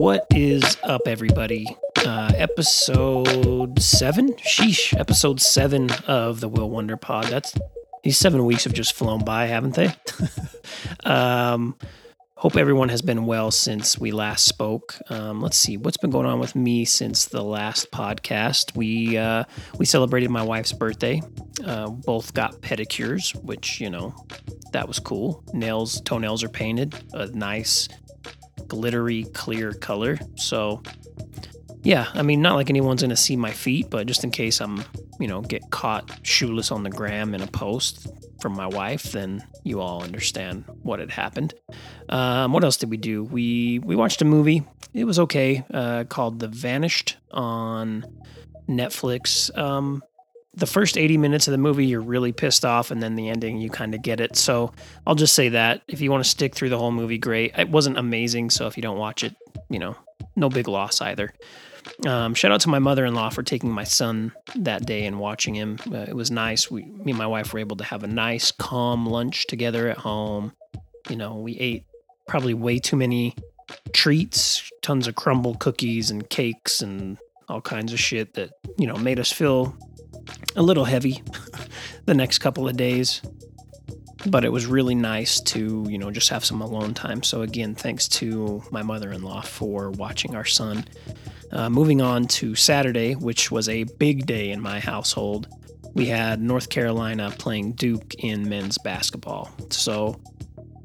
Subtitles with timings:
[0.00, 1.66] What is up, everybody?
[2.06, 4.32] Uh, episode seven?
[4.36, 4.98] Sheesh.
[4.98, 7.26] Episode seven of the Will Wonder Pod.
[7.26, 7.54] That's
[8.02, 9.94] these seven weeks have just flown by, haven't they?
[11.04, 11.76] um,
[12.34, 14.96] hope everyone has been well since we last spoke.
[15.10, 18.74] Um, let's see what's been going on with me since the last podcast.
[18.74, 19.44] We uh,
[19.76, 21.20] we celebrated my wife's birthday.
[21.62, 24.14] Uh, both got pedicures, which you know
[24.72, 25.44] that was cool.
[25.52, 27.86] Nails, toenails are painted a nice
[28.70, 30.18] glittery clear color.
[30.36, 30.82] So
[31.82, 34.84] yeah, I mean, not like anyone's gonna see my feet, but just in case I'm,
[35.18, 38.06] you know, get caught shoeless on the gram in a post
[38.40, 41.54] from my wife, then you all understand what had happened.
[42.08, 43.24] Um, what else did we do?
[43.24, 44.62] We we watched a movie.
[44.92, 48.04] It was okay, uh, called The Vanished on
[48.68, 49.56] Netflix.
[49.56, 50.02] Um,
[50.54, 53.58] the first 80 minutes of the movie, you're really pissed off, and then the ending,
[53.58, 54.36] you kind of get it.
[54.36, 54.72] So
[55.06, 57.52] I'll just say that if you want to stick through the whole movie, great.
[57.56, 59.34] It wasn't amazing, so if you don't watch it,
[59.68, 59.96] you know,
[60.36, 61.32] no big loss either.
[62.06, 65.78] Um, shout out to my mother-in-law for taking my son that day and watching him.
[65.90, 66.70] Uh, it was nice.
[66.70, 69.98] We, me and my wife were able to have a nice, calm lunch together at
[69.98, 70.52] home.
[71.08, 71.84] You know, we ate
[72.26, 73.34] probably way too many
[73.92, 78.96] treats, tons of crumble cookies and cakes and all kinds of shit that you know
[78.96, 79.76] made us feel
[80.56, 81.22] a little heavy
[82.06, 83.22] the next couple of days.
[84.26, 87.22] But it was really nice to, you know, just have some alone time.
[87.22, 90.84] So, again, thanks to my mother in law for watching our son.
[91.52, 95.48] Uh, moving on to Saturday, which was a big day in my household,
[95.94, 99.50] we had North Carolina playing Duke in men's basketball.
[99.70, 100.20] So,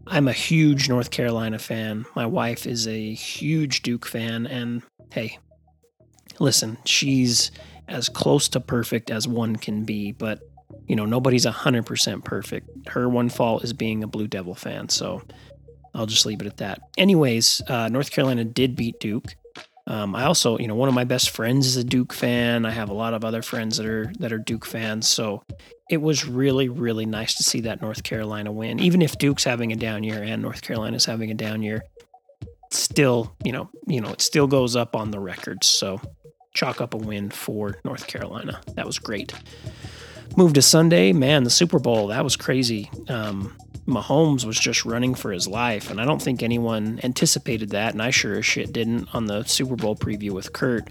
[0.08, 2.06] I'm a huge North Carolina fan.
[2.16, 4.46] My wife is a huge Duke fan.
[4.46, 5.40] And hey,
[6.40, 7.52] listen, she's
[7.88, 10.40] as close to perfect as one can be, but
[10.88, 12.90] you know, nobody's 100% perfect.
[12.90, 15.24] Her one fault is being a Blue Devil fan, so
[15.94, 16.82] I'll just leave it at that.
[16.98, 19.36] Anyways, uh, North Carolina did beat Duke.
[19.88, 22.66] Um, I also, you know, one of my best friends is a Duke fan.
[22.66, 25.44] I have a lot of other friends that are that are Duke fans, so
[25.90, 28.80] it was really, really nice to see that North Carolina win.
[28.80, 31.84] Even if Duke's having a down year and North Carolina's having a down year,
[32.72, 35.68] still, you know, you know, it still goes up on the records.
[35.68, 36.02] So
[36.56, 38.60] chalk up a win for North Carolina.
[38.74, 39.34] That was great.
[40.36, 42.90] Moved to Sunday, man, the Super Bowl, that was crazy.
[43.08, 43.56] Um,
[43.88, 48.02] Mahomes was just running for his life, and I don't think anyone anticipated that, and
[48.02, 50.90] I sure as shit didn't on the Super Bowl preview with Kurt.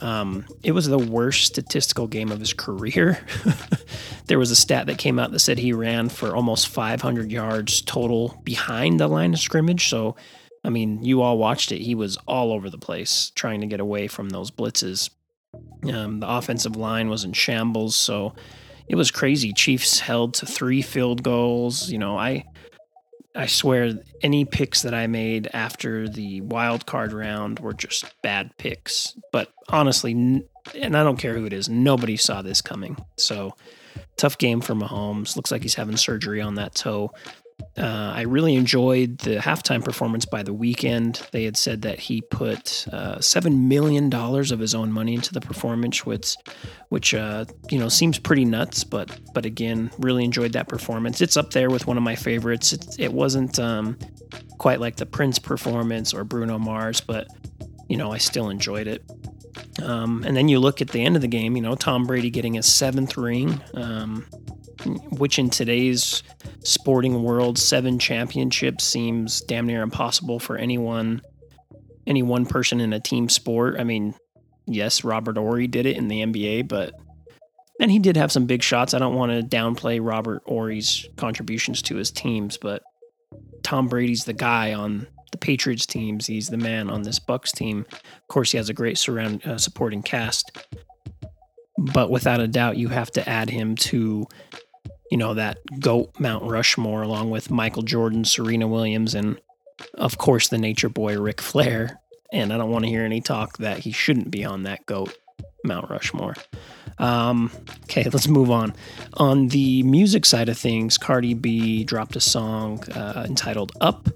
[0.00, 3.24] Um, it was the worst statistical game of his career.
[4.26, 7.80] there was a stat that came out that said he ran for almost 500 yards
[7.82, 10.16] total behind the line of scrimmage, so
[10.64, 11.80] I mean, you all watched it.
[11.80, 15.10] He was all over the place trying to get away from those blitzes.
[15.92, 18.34] Um, the offensive line was in shambles, so
[18.88, 19.52] it was crazy.
[19.52, 21.90] Chiefs held to three field goals.
[21.90, 22.44] You know, I
[23.34, 28.56] I swear any picks that I made after the wild card round were just bad
[28.58, 29.16] picks.
[29.32, 32.96] But honestly, and I don't care who it is, nobody saw this coming.
[33.16, 33.54] So
[34.16, 35.36] tough game for Mahomes.
[35.36, 37.10] Looks like he's having surgery on that toe.
[37.76, 41.30] Uh, I really enjoyed the halftime performance by the Weeknd.
[41.30, 45.32] They had said that he put uh, seven million dollars of his own money into
[45.32, 46.36] the performance, which,
[46.90, 48.84] which uh, you know seems pretty nuts.
[48.84, 51.20] But but again, really enjoyed that performance.
[51.20, 52.72] It's up there with one of my favorites.
[52.72, 53.98] It, it wasn't um,
[54.58, 57.28] quite like the Prince performance or Bruno Mars, but
[57.88, 59.02] you know I still enjoyed it.
[59.82, 61.56] Um, and then you look at the end of the game.
[61.56, 63.60] You know Tom Brady getting his seventh ring.
[63.74, 64.26] Um,
[64.84, 66.22] which in today's
[66.64, 71.20] sporting world, seven championships seems damn near impossible for anyone,
[72.06, 73.76] any one person in a team sport.
[73.78, 74.14] I mean,
[74.66, 76.94] yes, Robert Horry did it in the NBA, but
[77.80, 78.94] and he did have some big shots.
[78.94, 82.82] I don't want to downplay Robert Horry's contributions to his teams, but
[83.62, 86.26] Tom Brady's the guy on the Patriots teams.
[86.26, 87.86] He's the man on this Bucs team.
[87.90, 90.56] Of course, he has a great surround uh, supporting cast,
[91.76, 94.26] but without a doubt, you have to add him to
[95.12, 99.38] you know, that GOAT Mount Rushmore along with Michael Jordan, Serena Williams, and
[99.96, 102.00] of course the nature boy Ric Flair.
[102.32, 105.14] And I don't want to hear any talk that he shouldn't be on that GOAT
[105.66, 106.34] Mount Rushmore.
[106.98, 107.50] Um,
[107.82, 108.72] okay, let's move on.
[109.12, 114.08] On the music side of things, Cardi B dropped a song uh, entitled Up,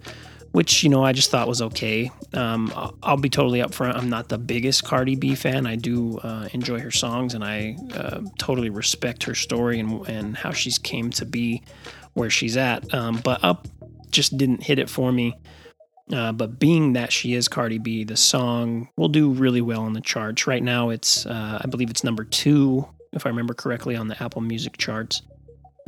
[0.56, 2.10] which you know I just thought was okay.
[2.32, 2.72] Um,
[3.02, 3.94] I'll be totally upfront.
[3.94, 5.66] I'm not the biggest Cardi B fan.
[5.66, 10.34] I do uh, enjoy her songs, and I uh, totally respect her story and and
[10.34, 11.62] how she's came to be
[12.14, 12.94] where she's at.
[12.94, 13.68] Um, but Up
[14.10, 15.36] just didn't hit it for me.
[16.10, 19.92] Uh, but being that she is Cardi B, the song will do really well on
[19.92, 20.46] the charts.
[20.46, 24.22] Right now, it's uh, I believe it's number two, if I remember correctly, on the
[24.22, 25.20] Apple Music charts.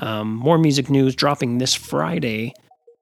[0.00, 2.52] Um, more music news dropping this Friday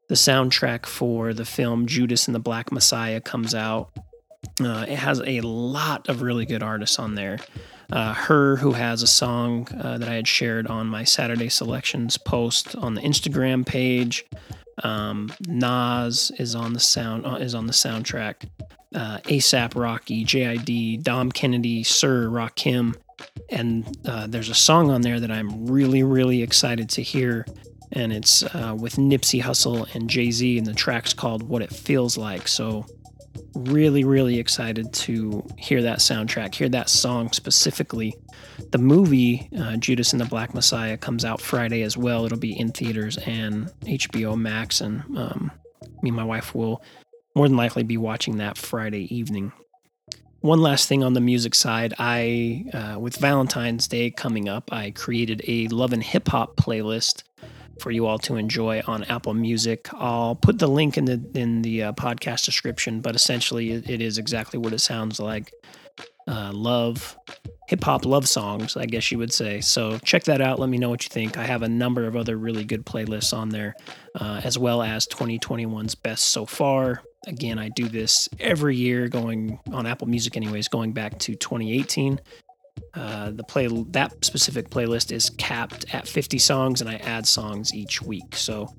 [0.08, 3.90] the soundtrack for the film Judas and the Black Messiah comes out.
[4.60, 7.38] Uh, it has a lot of really good artists on there.
[7.90, 12.18] Uh, H.E.R., who has a song uh, that I had shared on my Saturday selections
[12.18, 14.24] post on the Instagram page.
[14.82, 18.48] Um, Nas is on the sound uh, is on the soundtrack.
[18.94, 22.94] Uh, ASAP Rocky, JID, Dom Kennedy, Sir Rakim,
[23.48, 27.46] and uh, there's a song on there that I'm really really excited to hear,
[27.92, 31.72] and it's uh, with Nipsey Hussle and Jay Z, and the track's called "What It
[31.72, 32.86] Feels Like." So
[33.54, 38.14] really really excited to hear that soundtrack, hear that song specifically.
[38.70, 42.24] The movie uh, Judas and the Black Messiah comes out Friday as well.
[42.24, 45.50] It'll be in theaters and HBO Max, and um,
[46.02, 46.82] me and my wife will
[47.34, 49.52] more than likely be watching that Friday evening.
[50.46, 54.92] One last thing on the music side, I uh, with Valentine's Day coming up, I
[54.92, 57.24] created a love and hip hop playlist
[57.80, 59.88] for you all to enjoy on Apple Music.
[59.92, 64.18] I'll put the link in the in the uh, podcast description, but essentially it, is
[64.18, 65.52] exactly what it sounds like.
[66.28, 67.18] Uh, love
[67.66, 69.60] hip hop love songs, I guess you would say.
[69.60, 70.58] So check that out.
[70.58, 71.36] Let me know what you think.
[71.36, 73.74] I have a number of other really good playlists on there,
[74.14, 77.02] uh, as well as 2021's best so far.
[77.26, 82.20] Again, I do this every year, going on Apple Music, anyways, going back to 2018.
[82.94, 87.74] Uh, the play that specific playlist is capped at 50 songs, and I add songs
[87.74, 88.36] each week.
[88.36, 88.74] So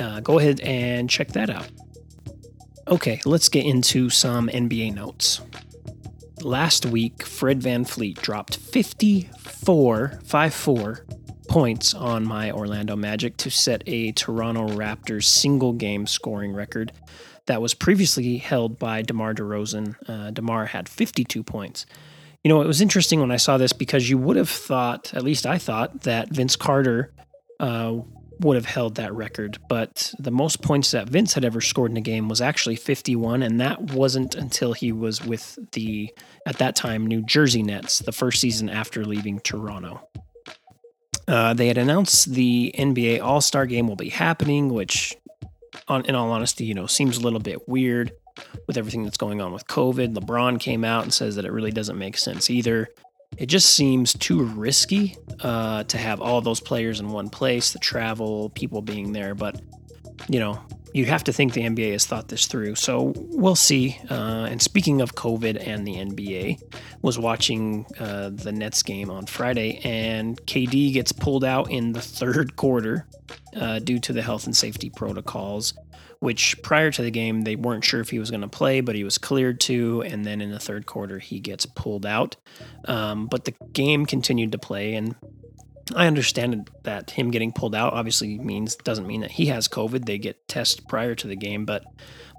[0.00, 1.68] uh, go ahead and check that out.
[2.88, 5.40] Okay, let's get into some NBA notes.
[6.40, 10.68] Last week, Fred VanVleet dropped 54, 5
[11.48, 16.92] points on my Orlando Magic to set a Toronto Raptors single game scoring record
[17.46, 19.96] that was previously held by DeMar DeRozan.
[20.08, 21.86] Uh, DeMar had 52 points.
[22.42, 25.22] You know, it was interesting when I saw this because you would have thought, at
[25.22, 27.12] least I thought, that Vince Carter
[27.60, 27.98] uh,
[28.42, 29.58] would have held that record.
[29.68, 33.42] But the most points that Vince had ever scored in a game was actually 51,
[33.42, 36.12] and that wasn't until he was with the,
[36.46, 40.06] at that time, New Jersey Nets, the first season after leaving Toronto.
[41.28, 45.16] Uh, they had announced the NBA All Star game will be happening, which,
[45.88, 48.12] on, in all honesty, you know, seems a little bit weird
[48.66, 50.14] with everything that's going on with COVID.
[50.14, 52.88] LeBron came out and says that it really doesn't make sense either.
[53.38, 57.78] It just seems too risky uh, to have all those players in one place, the
[57.78, 59.34] travel, people being there.
[59.34, 59.60] But,
[60.28, 60.60] you know,
[60.92, 62.74] you have to think the NBA has thought this through.
[62.74, 63.98] So we'll see.
[64.10, 66.60] Uh, and speaking of COVID and the NBA,
[67.02, 72.00] was watching uh, the Nets game on Friday, and KD gets pulled out in the
[72.00, 73.06] third quarter
[73.56, 75.74] uh, due to the health and safety protocols
[76.22, 78.94] which prior to the game they weren't sure if he was going to play, but
[78.94, 80.02] he was cleared to.
[80.02, 82.36] And then in the third quarter, he gets pulled out.
[82.84, 85.16] Um, but the game continued to play, and
[85.96, 90.04] I understand that him getting pulled out obviously means doesn't mean that he has COVID.
[90.04, 91.82] They get tested prior to the game, but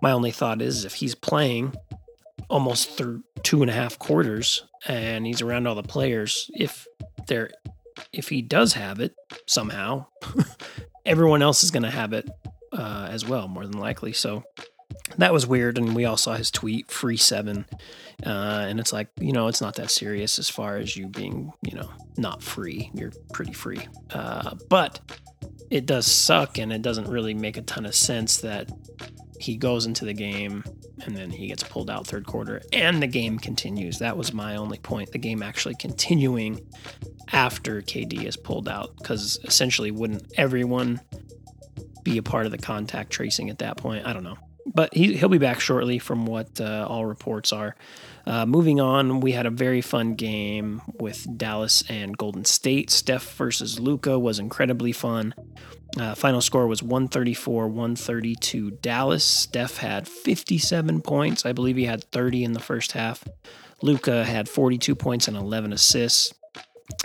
[0.01, 1.75] my only thought is if he's playing
[2.49, 6.87] almost through two and a half quarters and he's around all the players, if
[7.27, 7.51] they're
[8.13, 9.13] if he does have it
[9.45, 10.05] somehow,
[11.05, 12.29] everyone else is going to have it
[12.73, 14.13] uh, as well, more than likely.
[14.13, 14.43] So
[15.17, 15.77] that was weird.
[15.77, 17.65] And we all saw his tweet, free seven.
[18.25, 21.51] Uh, and it's like, you know, it's not that serious as far as you being,
[21.61, 22.91] you know, not free.
[22.93, 23.87] You're pretty free.
[24.11, 24.99] Uh, but
[25.69, 28.69] it does suck and it doesn't really make a ton of sense that
[29.39, 30.63] he goes into the game
[31.05, 33.99] and then he gets pulled out third quarter and the game continues.
[33.99, 35.11] That was my only point.
[35.11, 36.65] The game actually continuing
[37.31, 41.01] after KD is pulled out because essentially wouldn't everyone
[42.03, 44.05] be a part of the contact tracing at that point.
[44.05, 44.37] I don't know.
[44.65, 47.75] But he, he'll be back shortly from what uh, all reports are.
[48.25, 52.89] Uh, moving on, we had a very fun game with Dallas and Golden State.
[52.89, 55.35] Steph versus Luka was incredibly fun.
[55.99, 59.23] Uh, final score was 134 132 Dallas.
[59.23, 61.45] Steph had 57 points.
[61.45, 63.23] I believe he had 30 in the first half.
[63.81, 66.33] Luka had 42 points and 11 assists.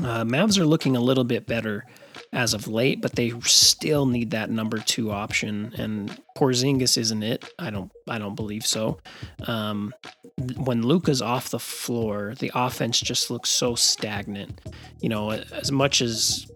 [0.00, 1.84] Uh, Mavs are looking a little bit better
[2.32, 5.72] as of late, but they still need that number two option.
[5.78, 7.50] And Porzingis isn't it.
[7.58, 7.90] I don't.
[8.08, 8.98] I don't believe so.
[9.46, 9.94] Um,
[10.56, 14.60] when Luka's off the floor, the offense just looks so stagnant.
[15.00, 16.46] You know, as much as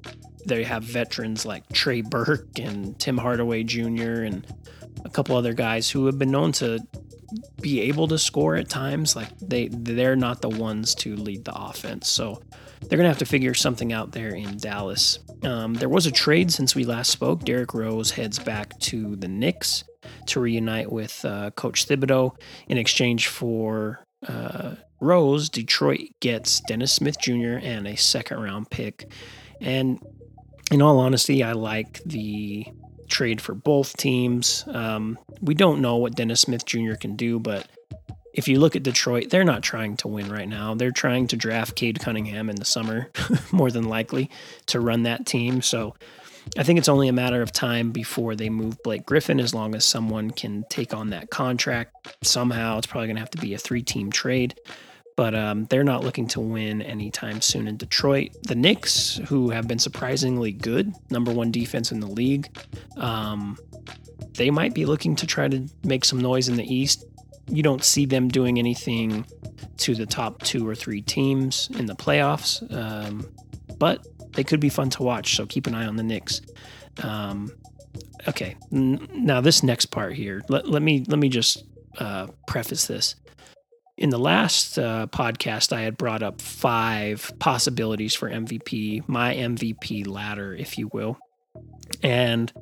[0.45, 4.23] they have veterans like Trey Burke and Tim Hardaway Jr.
[4.23, 4.47] and
[5.05, 6.81] a couple other guys who have been known to
[7.61, 11.55] be able to score at times like they they're not the ones to lead the
[11.55, 12.43] offense so
[12.83, 15.19] they're going to have to figure something out there in Dallas.
[15.43, 17.45] Um, there was a trade since we last spoke.
[17.45, 19.85] Derrick Rose heads back to the Knicks
[20.27, 22.37] to reunite with uh, Coach Thibodeau
[22.69, 25.49] in exchange for uh, Rose.
[25.49, 27.59] Detroit gets Dennis Smith Jr.
[27.63, 29.11] and a second round pick.
[29.61, 30.01] And
[30.71, 32.67] in all honesty, I like the
[33.09, 34.65] trade for both teams.
[34.69, 36.95] Um, we don't know what Dennis Smith Jr.
[36.95, 37.67] can do, but
[38.33, 40.75] if you look at Detroit, they're not trying to win right now.
[40.75, 43.11] They're trying to draft Cade Cunningham in the summer,
[43.53, 44.31] more than likely,
[44.67, 45.63] to run that team.
[45.63, 45.95] So
[46.59, 49.75] I think it's only a matter of time before they move Blake Griffin, as long
[49.75, 52.17] as someone can take on that contract.
[52.23, 54.55] Somehow, it's probably going to have to be a three team trade.
[55.15, 58.31] But um, they're not looking to win anytime soon in Detroit.
[58.45, 62.49] The Knicks, who have been surprisingly good, number one defense in the league,
[62.97, 63.59] um,
[64.35, 67.05] they might be looking to try to make some noise in the East
[67.49, 69.27] you don't see them doing anything
[69.79, 72.63] to the top two or three teams in the playoffs.
[72.75, 73.27] Um,
[73.79, 75.37] but they could be fun to watch.
[75.37, 76.41] So keep an eye on the Knicks.
[77.03, 77.53] Um,
[78.29, 80.43] okay, N- now this next part here.
[80.49, 81.65] Let, let me let me just
[81.99, 83.17] uh, preface this.
[83.99, 90.07] In the last uh, podcast, I had brought up five possibilities for MVP, my MVP
[90.07, 91.19] ladder, if you will,
[92.03, 92.53] and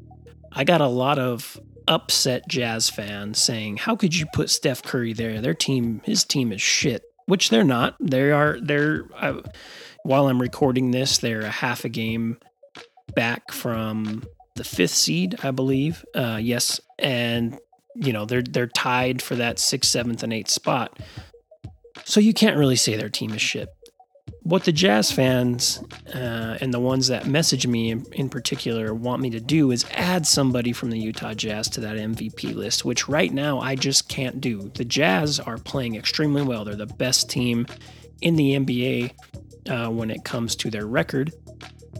[0.52, 1.58] I got a lot of
[1.90, 5.42] upset Jazz fans saying, "How could you put Steph Curry there?
[5.42, 7.96] Their team, his team is shit." Which they're not.
[8.00, 8.58] They are.
[8.60, 9.04] They're.
[9.14, 9.42] Uh,
[10.02, 12.38] while I'm recording this, they're a half a game
[13.14, 14.24] back from
[14.56, 16.04] the fifth seed, I believe.
[16.14, 17.58] Uh, yes, and
[17.94, 20.98] you know they're they're tied for that sixth, seventh, and eighth spot.
[22.04, 23.68] So you can't really say their team is shit
[24.42, 25.82] what the Jazz fans
[26.14, 29.84] uh, and the ones that message me in, in, particular want me to do is
[29.92, 34.08] add somebody from the Utah Jazz to that MVP list, which right now I just
[34.08, 34.70] can't do.
[34.74, 36.64] The Jazz are playing extremely well.
[36.64, 37.66] They're the best team
[38.22, 39.12] in the NBA
[39.68, 41.32] uh, when it comes to their record.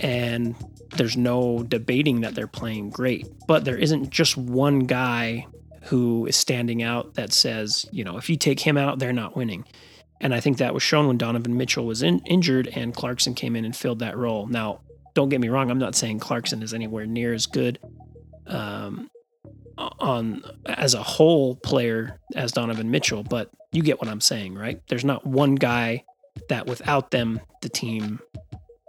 [0.01, 0.55] And
[0.97, 3.27] there's no debating that they're playing great.
[3.47, 5.47] But there isn't just one guy
[5.83, 9.37] who is standing out that says, you know, if you take him out, they're not
[9.37, 9.65] winning.
[10.21, 13.57] And I think that was shown when Donovan Mitchell was in, injured and Clarkson came
[13.57, 14.47] in and filled that role.
[14.47, 14.81] Now,
[15.15, 17.79] don't get me wrong, I'm not saying Clarkson is anywhere near as good
[18.47, 19.11] um,
[19.79, 24.81] on as a whole player as Donovan Mitchell, but you get what I'm saying, right?
[24.89, 26.05] There's not one guy
[26.49, 28.21] that without them the team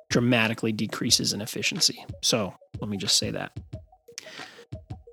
[0.09, 2.05] dramatically decreases in efficiency.
[2.21, 3.57] So, let me just say that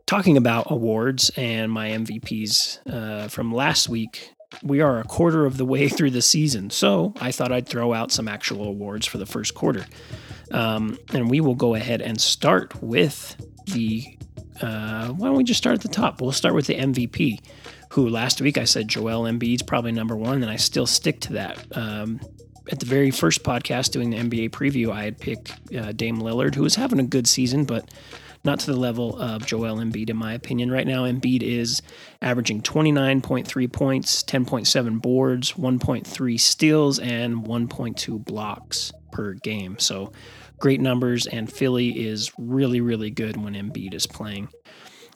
[0.08, 4.32] talking about awards and my MVPs uh, from last week,
[4.62, 7.92] we are a quarter of the way through the season, so I thought I'd throw
[7.92, 9.84] out some actual awards for the first quarter.
[10.50, 13.36] Um, and we will go ahead and start with
[13.66, 14.16] the.
[14.60, 16.20] Uh, why don't we just start at the top?
[16.20, 17.40] We'll start with the MVP,
[17.90, 21.34] who last week I said Joel Embiid's probably number one, and I still stick to
[21.34, 21.64] that.
[21.76, 22.20] Um,
[22.70, 26.54] at the very first podcast doing the NBA preview, I had picked uh, Dame Lillard,
[26.54, 27.88] who was having a good season, but
[28.44, 30.70] not to the level of Joel Embiid, in my opinion.
[30.70, 31.82] Right now, Embiid is
[32.22, 39.78] averaging 29.3 points, 10.7 boards, 1.3 steals, and 1.2 blocks per game.
[39.78, 40.12] So
[40.58, 44.48] great numbers, and Philly is really, really good when Embiid is playing.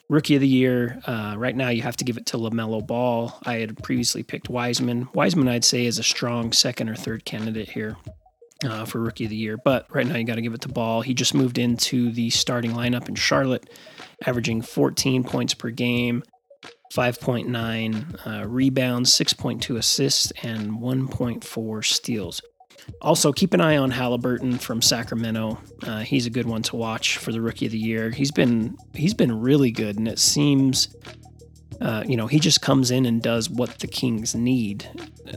[0.08, 3.38] Rookie of the year, uh, right now you have to give it to LaMelo Ball.
[3.44, 5.08] I had previously picked Wiseman.
[5.14, 7.96] Wiseman, I'd say, is a strong second or third candidate here
[8.64, 9.56] uh, for rookie of the year.
[9.56, 11.02] But right now, you got to give it to Ball.
[11.02, 13.68] He just moved into the starting lineup in Charlotte,
[14.26, 16.22] averaging 14 points per game,
[16.94, 22.42] 5.9 uh, rebounds, 6.2 assists, and 1.4 steals.
[23.00, 25.58] Also, keep an eye on Halliburton from Sacramento.
[25.84, 28.10] Uh, he's a good one to watch for the rookie of the year.
[28.10, 30.88] He's been he's been really good, and it seems
[31.80, 34.88] uh, you know, he just comes in and does what the Kings need.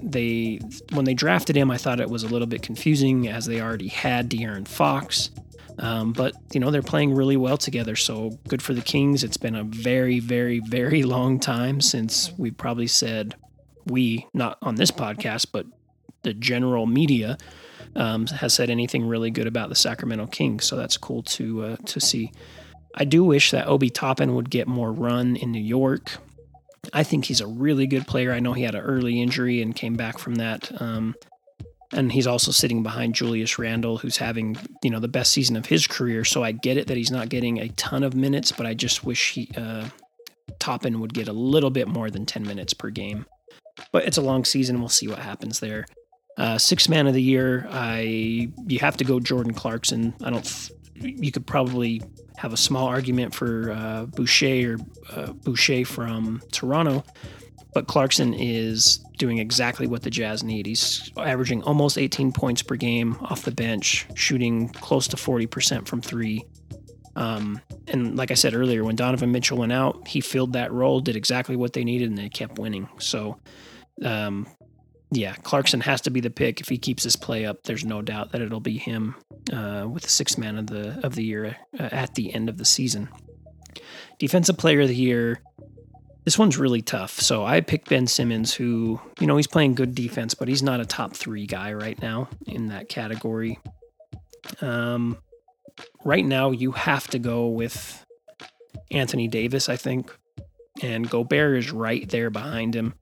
[0.01, 0.59] They
[0.93, 3.87] when they drafted him, I thought it was a little bit confusing as they already
[3.87, 5.29] had De'Aaron Fox.
[5.77, 9.23] Um, but you know they're playing really well together, so good for the Kings.
[9.23, 13.35] It's been a very, very, very long time since we probably said
[13.85, 15.65] we not on this podcast, but
[16.23, 17.37] the general media
[17.95, 20.65] um, has said anything really good about the Sacramento Kings.
[20.65, 22.31] So that's cool to uh, to see.
[22.95, 26.17] I do wish that Obi Toppin would get more run in New York.
[26.93, 28.31] I think he's a really good player.
[28.31, 30.71] I know he had an early injury and came back from that.
[30.81, 31.15] Um,
[31.93, 35.65] and he's also sitting behind Julius Randle, who's having you know the best season of
[35.65, 36.25] his career.
[36.25, 39.03] So I get it that he's not getting a ton of minutes, but I just
[39.03, 39.87] wish he uh,
[40.59, 43.25] Toppin would get a little bit more than ten minutes per game.
[43.91, 44.79] But it's a long season.
[44.79, 45.85] We'll see what happens there.
[46.37, 50.13] Uh, man of the year, I you have to go Jordan Clarkson.
[50.21, 50.69] I don't.
[50.95, 52.01] You could probably
[52.37, 54.77] have a small argument for uh, Boucher or
[55.11, 57.03] uh, Boucher from Toronto,
[57.73, 60.65] but Clarkson is doing exactly what the Jazz need.
[60.65, 66.01] He's averaging almost 18 points per game off the bench, shooting close to 40% from
[66.01, 66.45] three.
[67.15, 70.99] Um, and like I said earlier, when Donovan Mitchell went out, he filled that role,
[70.99, 72.89] did exactly what they needed, and they kept winning.
[72.99, 73.39] So
[74.03, 74.47] um,
[75.11, 77.63] yeah, Clarkson has to be the pick if he keeps his play up.
[77.63, 79.15] There's no doubt that it'll be him
[79.53, 82.57] uh, with the sixth man of the of the year uh, at the end of
[82.57, 83.09] the season.
[84.19, 85.41] Defensive Player of the Year.
[86.23, 87.19] this one's really tough.
[87.19, 90.79] So I picked Ben Simmons, who, you know, he's playing good defense, but he's not
[90.79, 93.59] a top three guy right now in that category.
[94.61, 95.17] Um,
[96.03, 98.03] right now, you have to go with
[98.89, 100.17] Anthony Davis, I think.
[100.81, 102.95] And Gobert is right there behind him.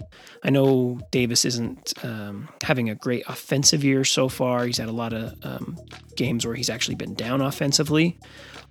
[0.43, 4.65] I know Davis isn't um, having a great offensive year so far.
[4.65, 5.79] He's had a lot of um,
[6.15, 8.19] games where he's actually been down offensively,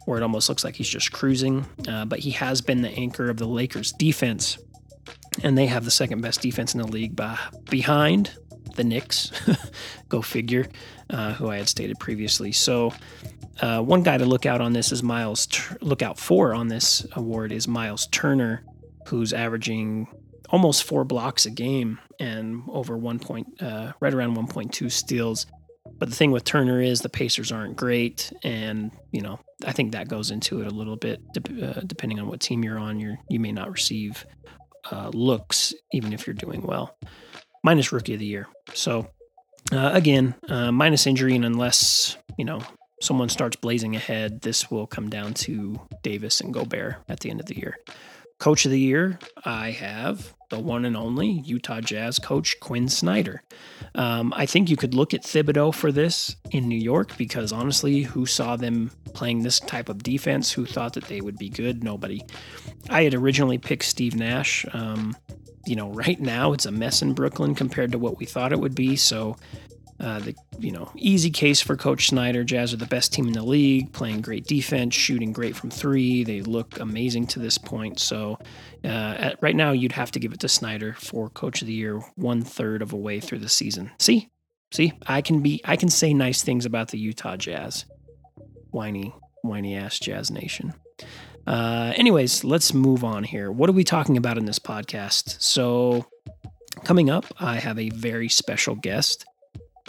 [0.05, 1.67] where it almost looks like he's just cruising.
[1.89, 4.57] Uh, but he has been the anchor of the Lakers' defense,
[5.43, 7.37] and they have the second best defense in the league by,
[7.69, 8.31] behind
[8.77, 9.33] the Knicks.
[10.09, 10.69] Go figure,
[11.11, 12.53] uh, who I had stated previously.
[12.53, 12.93] So,
[13.61, 15.49] uh, one guy to look out on this is Miles.
[15.81, 18.63] Look out for on this award is Miles Turner
[19.07, 20.09] who's averaging
[20.51, 25.47] almost four blocks a game and over one point, uh, right around 1.2 steals.
[25.99, 29.93] But the thing with Turner is the Pacers aren't great, and you know I think
[29.93, 31.21] that goes into it a little bit.
[31.37, 34.25] Uh, depending on what team you're on, you you may not receive
[34.91, 36.97] uh, looks even if you're doing well.
[37.65, 38.49] Minus rookie of the year.
[38.75, 39.11] So
[39.71, 42.61] uh, again, uh, minus injury, and unless you know
[43.01, 47.41] someone starts blazing ahead, this will come down to Davis and Gobert at the end
[47.41, 47.77] of the year.
[48.43, 53.41] Coach of the Year, I have the one and only Utah Jazz coach Quin Snyder.
[53.95, 58.03] Um, I think you could look at Thibodeau for this in New York because honestly,
[58.03, 60.51] who saw them playing this type of defense?
[60.51, 61.85] Who thought that they would be good?
[61.85, 62.21] Nobody.
[62.91, 64.67] I had originally picked Steve Nash.
[64.73, 65.17] Um,
[65.65, 68.59] you know, right now it's a mess in Brooklyn compared to what we thought it
[68.59, 68.97] would be.
[68.97, 69.37] So
[70.03, 72.43] uh, the you know easy case for Coach Snyder.
[72.43, 76.25] Jazz are the best team in the league, playing great defense, shooting great from three.
[76.25, 78.01] They look amazing to this point.
[78.01, 78.39] So
[78.85, 81.73] uh, at, right now, you'd have to give it to Snyder for Coach of the
[81.73, 83.93] Year, one third of a way through the season.
[84.01, 84.29] See,
[84.73, 87.85] see, I can be I can say nice things about the Utah Jazz.
[88.71, 90.75] Whiny, whiny ass Jazz Nation.
[91.47, 93.53] Uh, anyways, let's move on here.
[93.53, 95.41] What are we talking about in this podcast?
[95.41, 96.07] So,
[96.85, 99.27] coming up, I have a very special guest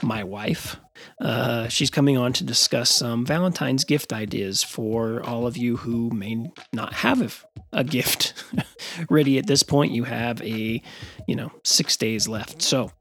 [0.02, 0.78] my wife.
[1.20, 6.10] Uh, she's coming on to discuss some Valentine's gift ideas for all of you who
[6.12, 8.44] may not have a gift
[9.10, 9.92] ready at this point.
[9.92, 10.82] You have a,
[11.28, 12.62] you know, six days left.
[12.62, 12.92] So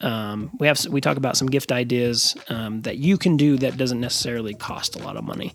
[0.00, 3.76] um, we have we talk about some gift ideas um, that you can do that
[3.76, 5.54] doesn't necessarily cost a lot of money.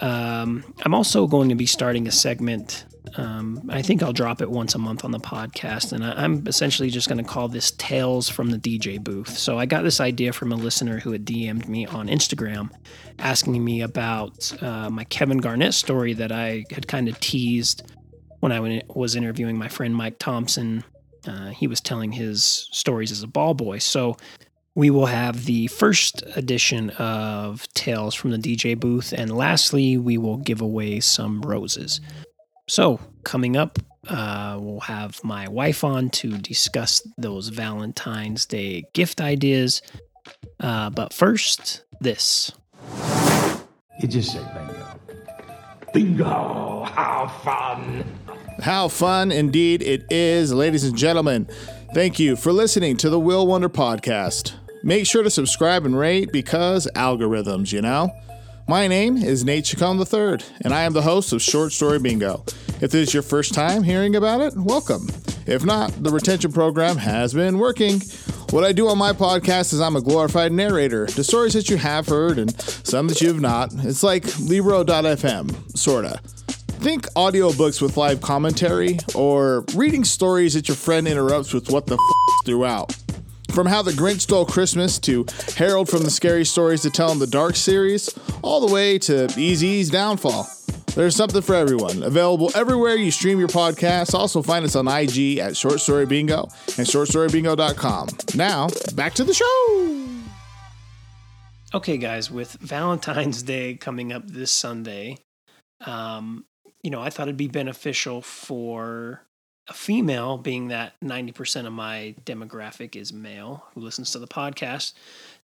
[0.00, 2.84] Um, I'm also going to be starting a segment
[3.16, 6.46] um, I think I'll drop it once a month on the podcast, and I, am
[6.46, 9.36] essentially just going to call this Tales from the DJ booth.
[9.36, 12.70] So I got this idea from a listener who had DM'd me on Instagram
[13.18, 17.92] asking me about uh, my Kevin Garnett story that I had kind of teased
[18.40, 20.84] when I was interviewing my friend Mike Thompson.
[21.26, 23.78] Uh, he was telling his stories as a ball boy.
[23.78, 24.16] So
[24.74, 30.16] we will have the first edition of Tales from the DJ booth, and lastly, we
[30.16, 32.00] will give away some roses.
[32.68, 39.20] So, coming up, uh, we'll have my wife on to discuss those Valentine's Day gift
[39.20, 39.82] ideas.
[40.58, 42.50] Uh, but first, this.
[44.00, 44.98] You just say bingo.
[45.92, 46.84] Bingo!
[46.84, 48.04] How fun!
[48.60, 51.48] How fun indeed it is, ladies and gentlemen.
[51.94, 54.54] Thank you for listening to the Will Wonder podcast.
[54.84, 58.10] Make sure to subscribe and rate because algorithms, you know?
[58.66, 62.44] My name is Nate Chacon III, and I am the host of Short Story Bingo.
[62.80, 65.06] If this is your first time hearing about it, welcome.
[65.46, 68.00] If not, the retention program has been working.
[68.50, 71.76] What I do on my podcast is I'm a glorified narrator The stories that you
[71.76, 73.72] have heard and some that you have not.
[73.84, 76.18] It's like Libro.fm, sorta.
[76.82, 81.94] Think audiobooks with live commentary, or reading stories that your friend interrupts with what the
[81.94, 82.00] f
[82.44, 82.96] throughout.
[83.52, 87.18] From How the Grinch Stole Christmas to Harold from the Scary Stories to Tell in
[87.18, 88.08] the Dark series,
[88.40, 90.48] all the way to Easy's Downfall.
[90.94, 92.02] There's something for everyone.
[92.02, 94.14] Available everywhere you stream your podcasts.
[94.14, 96.44] Also find us on IG at Short Story Bingo
[96.78, 98.08] and shortstorybingo.com.
[98.34, 100.08] Now, back to the show.
[101.74, 105.18] Okay, guys, with Valentine's Day coming up this Sunday,
[105.84, 106.46] um,
[106.82, 109.26] you know, I thought it'd be beneficial for
[109.68, 114.92] a female, being that 90% of my demographic is male who listens to the podcast,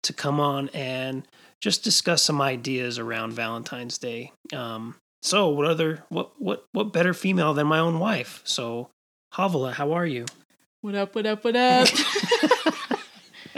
[0.02, 1.26] to come on and
[1.60, 4.32] just discuss some ideas around Valentine's Day.
[4.52, 8.40] Um, so, what other what what what better female than my own wife?
[8.44, 8.88] So,
[9.34, 10.26] Havala, how are you?
[10.80, 11.14] What up?
[11.14, 11.44] What up?
[11.44, 11.88] What up?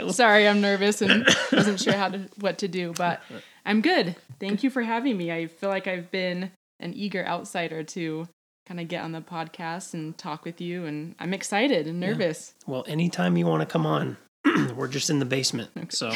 [0.09, 3.21] Sorry, I'm nervous and wasn't sure how to what to do, but
[3.65, 4.15] I'm good.
[4.39, 5.31] Thank you for having me.
[5.31, 8.27] I feel like I've been an eager outsider to
[8.71, 10.85] kind of get on the podcast and talk with you.
[10.85, 12.53] And I'm excited and nervous.
[12.59, 12.71] Yeah.
[12.71, 14.15] Well, anytime you want to come on,
[14.77, 15.71] we're just in the basement.
[15.77, 15.87] Okay.
[15.89, 16.13] So,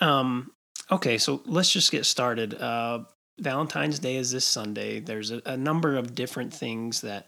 [0.00, 0.52] um,
[0.90, 2.54] okay, so let's just get started.
[2.54, 3.00] Uh,
[3.38, 5.00] Valentine's Day is this Sunday.
[5.00, 7.26] There's a, a number of different things that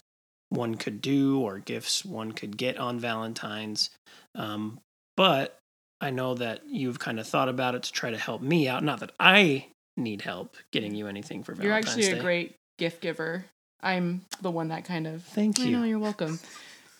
[0.49, 3.91] one could do or gifts one could get on Valentine's.
[4.33, 4.79] Um,
[5.15, 5.59] but
[6.01, 8.83] I know that you've kind of thought about it to try to help me out.
[8.83, 12.19] Not that I need help getting you anything for Valentine's You're actually Day.
[12.19, 13.45] a great gift giver.
[13.81, 15.23] I'm the one that kind of.
[15.23, 15.77] Thank I you.
[15.77, 16.39] know you're welcome.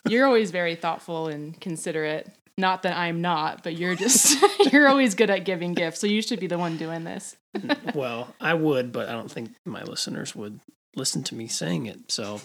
[0.08, 2.30] You're always very thoughtful and considerate.
[2.58, 4.38] Not that I'm not, but you're just
[4.72, 6.00] you're always good at giving gifts.
[6.00, 7.36] So you should be the one doing this.
[7.96, 10.60] well, I would, but I don't think my listeners would
[10.96, 12.12] listen to me saying it.
[12.12, 12.42] So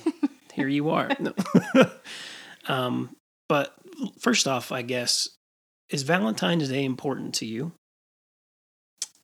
[0.53, 1.11] here you are.
[1.21, 1.35] No.
[2.67, 3.15] um,
[3.49, 3.75] but
[4.19, 5.29] first off, I guess,
[5.91, 7.73] is Valentine's Day important to you?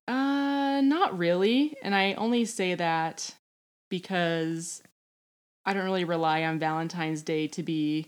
[0.06, 1.76] Uh, not really.
[1.82, 3.34] And I only say that
[3.90, 4.82] because
[5.66, 8.06] I don't really rely on Valentine's Day to be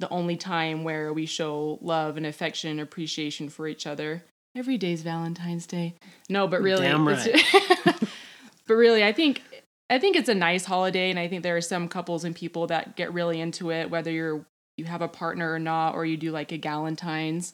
[0.00, 4.22] the only time where we show love and affection and appreciation for each other.
[4.56, 5.94] Every day's Valentine's Day.
[6.28, 7.94] No, but really, Damn it's-
[8.66, 9.42] but really, I think
[9.90, 12.66] I think it's a nice holiday, and I think there are some couples and people
[12.68, 14.44] that get really into it, whether you're
[14.76, 17.52] you have a partner or not, or you do like a Galentine's.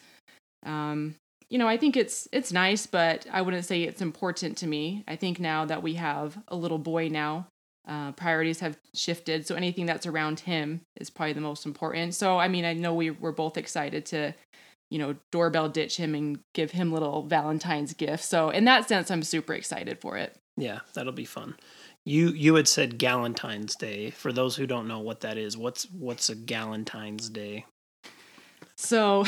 [0.64, 1.14] Um,
[1.48, 5.04] you know, I think it's it's nice, but I wouldn't say it's important to me.
[5.08, 7.46] I think now that we have a little boy now,
[7.86, 9.46] uh, priorities have shifted.
[9.46, 12.14] So anything that's around him is probably the most important.
[12.14, 14.34] So I mean, I know we we're both excited to,
[14.90, 18.26] you know, doorbell ditch him and give him little Valentine's gifts.
[18.26, 20.36] So in that sense, I'm super excited for it.
[20.56, 21.56] Yeah, that'll be fun.
[22.04, 24.10] You you had said Galentine's Day.
[24.10, 27.66] For those who don't know what that is, what's what's a Galentine's Day?
[28.76, 29.24] So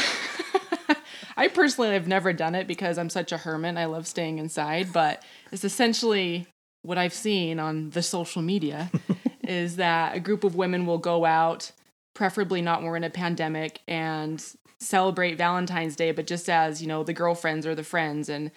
[1.36, 3.76] I personally have never done it because I'm such a hermit.
[3.76, 6.46] I love staying inside, but it's essentially
[6.86, 8.90] what I've seen on the social media
[9.46, 11.72] is that a group of women will go out,
[12.14, 14.42] preferably not when we're in a pandemic, and
[14.78, 18.28] celebrate Valentine's Day, but just as, you know, the girlfriends or the friends.
[18.28, 18.52] And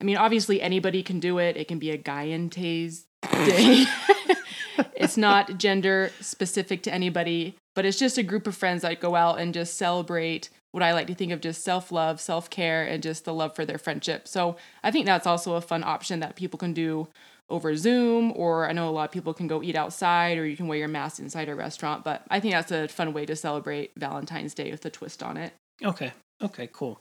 [0.00, 1.56] I mean, obviously anybody can do it.
[1.56, 3.84] It can be a guy Tay's day.
[4.94, 9.16] it's not gender specific to anybody, but it's just a group of friends that go
[9.16, 12.84] out and just celebrate what I like to think of just self love, self care,
[12.84, 14.26] and just the love for their friendship.
[14.26, 17.08] So I think that's also a fun option that people can do
[17.52, 20.56] over Zoom, or I know a lot of people can go eat outside, or you
[20.56, 22.02] can wear your mask inside a restaurant.
[22.02, 25.36] But I think that's a fun way to celebrate Valentine's Day with a twist on
[25.36, 25.52] it.
[25.84, 26.12] Okay.
[26.42, 27.00] Okay, cool.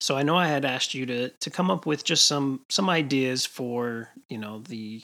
[0.00, 2.88] So I know I had asked you to to come up with just some some
[2.88, 5.02] ideas for, you know, the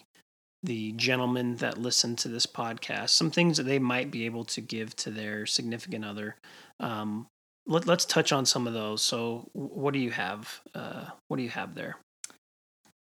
[0.62, 4.61] the gentlemen that listen to this podcast, some things that they might be able to
[4.61, 6.37] give to their significant other.
[6.80, 7.26] Um,
[7.66, 9.02] let, let's touch on some of those.
[9.02, 10.61] So, what do you have?
[10.74, 11.96] Uh, what do you have there?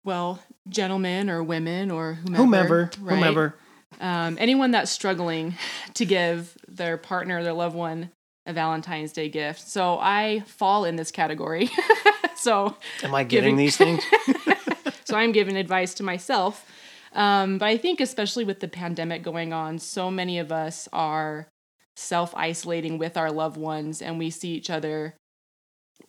[0.04, 2.42] Well, gentlemen or women or whomever.
[2.42, 3.14] Whomever, right?
[3.16, 3.54] whomever.
[4.00, 5.54] Um, anyone that's struggling
[5.94, 8.10] to give their partner, their loved one,
[8.46, 9.60] a Valentine's Day gift.
[9.60, 11.70] So I fall in this category.
[12.36, 14.02] so Am I giving- these things?
[15.04, 16.66] so I'm giving advice to myself.
[17.14, 21.46] Um, but I think, especially with the pandemic going on, so many of us are
[21.94, 25.14] self isolating with our loved ones and we see each other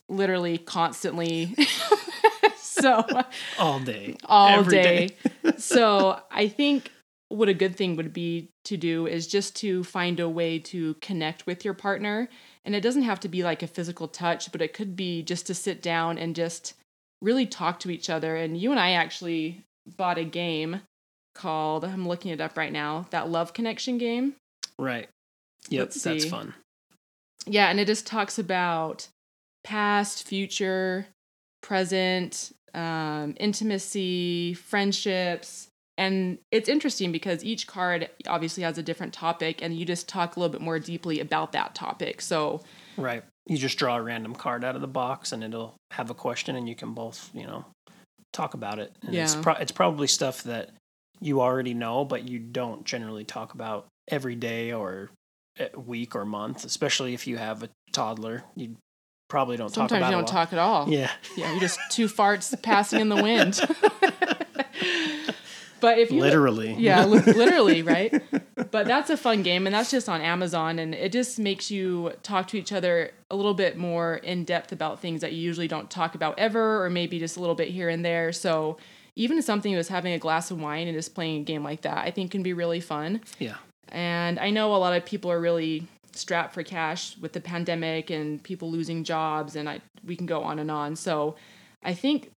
[0.08, 1.54] literally constantly.
[2.74, 3.04] So
[3.58, 4.16] All day.
[4.26, 5.08] all every day.
[5.56, 6.90] so I think
[7.28, 10.94] what a good thing would be to do is just to find a way to
[10.94, 12.28] connect with your partner.
[12.64, 15.46] And it doesn't have to be like a physical touch, but it could be just
[15.48, 16.74] to sit down and just
[17.22, 18.36] really talk to each other.
[18.36, 19.64] And you and I actually
[19.96, 20.80] bought a game
[21.34, 24.34] called, I'm looking it up right now, that Love Connection game.
[24.78, 25.08] Right.
[25.70, 26.28] Yep, Let's that's see.
[26.30, 26.54] fun.
[27.46, 29.08] Yeah, and it just talks about
[29.64, 31.06] past, future,
[31.62, 35.68] present, um, intimacy, friendships.
[35.96, 40.36] And it's interesting because each card obviously has a different topic, and you just talk
[40.36, 42.20] a little bit more deeply about that topic.
[42.20, 42.62] So,
[42.96, 43.22] Right.
[43.46, 46.56] You just draw a random card out of the box and it'll have a question
[46.56, 47.66] and you can both, you know,
[48.32, 48.96] talk about it.
[49.02, 49.42] And it's Yeah.
[49.42, 50.70] pro- it's probably stuff that
[51.20, 55.10] you already know but you don't generally talk about every day or
[55.76, 58.44] week or month, especially if you have a toddler.
[58.56, 58.76] You
[59.34, 60.88] probably don't talk sometimes about you don't talk at all.
[60.88, 61.10] Yeah.
[61.36, 63.60] Yeah, you're just two farts passing in the wind.
[65.80, 66.74] but if you Literally.
[66.74, 68.22] yeah, li- literally, right?
[68.70, 72.12] But that's a fun game, and that's just on Amazon, and it just makes you
[72.22, 75.66] talk to each other a little bit more in depth about things that you usually
[75.66, 78.32] don't talk about ever, or maybe just a little bit here and there.
[78.32, 78.76] So
[79.16, 81.98] even something as having a glass of wine and just playing a game like that,
[81.98, 83.20] I think can be really fun.
[83.40, 83.56] Yeah.
[83.88, 88.10] And I know a lot of people are really strapped for cash with the pandemic
[88.10, 90.96] and people losing jobs, and I we can go on and on.
[90.96, 91.36] So
[91.82, 92.30] I think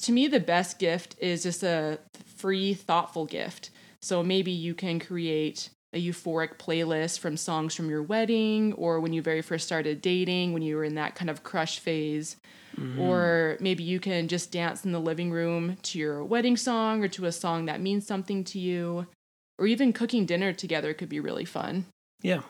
[0.00, 1.98] to me the best gift is just a
[2.36, 3.70] free, thoughtful gift.
[4.02, 9.12] So maybe you can create a euphoric playlist from songs from your wedding or when
[9.12, 12.36] you very first started dating, when you were in that kind of crush phase.
[12.76, 13.00] Mm-hmm.
[13.00, 17.08] Or maybe you can just dance in the living room to your wedding song or
[17.08, 19.06] to a song that means something to you.
[19.58, 21.86] Or even cooking dinner together could be really fun.
[22.20, 22.42] Yeah.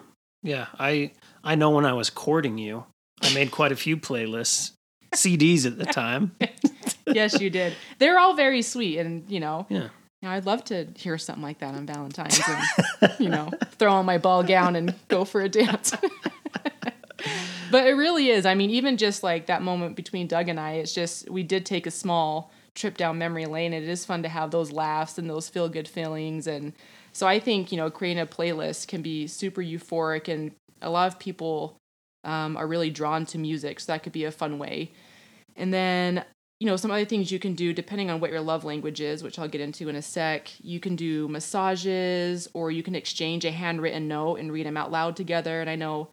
[0.44, 1.10] Yeah, I
[1.42, 2.84] I know when I was courting you,
[3.22, 4.72] I made quite a few playlists,
[5.14, 6.36] CDs at the time.
[7.06, 7.72] yes, you did.
[7.98, 9.84] They're all very sweet, and you know, Yeah.
[9.84, 12.40] you know, I'd love to hear something like that on Valentine's,
[13.00, 15.92] and you know, throw on my ball gown and go for a dance.
[17.70, 18.44] but it really is.
[18.46, 21.64] I mean, even just like that moment between Doug and I, it's just we did
[21.66, 25.18] take a small trip down memory lane, and it is fun to have those laughs
[25.18, 26.72] and those feel good feelings, and
[27.12, 31.06] so I think you know, creating a playlist can be super euphoric, and a lot
[31.06, 31.76] of people
[32.24, 34.90] um, are really drawn to music, so that could be a fun way.
[35.56, 36.24] And then
[36.60, 39.22] you know, some other things you can do depending on what your love language is,
[39.22, 40.50] which I'll get into in a sec.
[40.62, 44.90] You can do massages or you can exchange a handwritten note and read them out
[44.90, 45.60] loud together.
[45.60, 46.08] And I know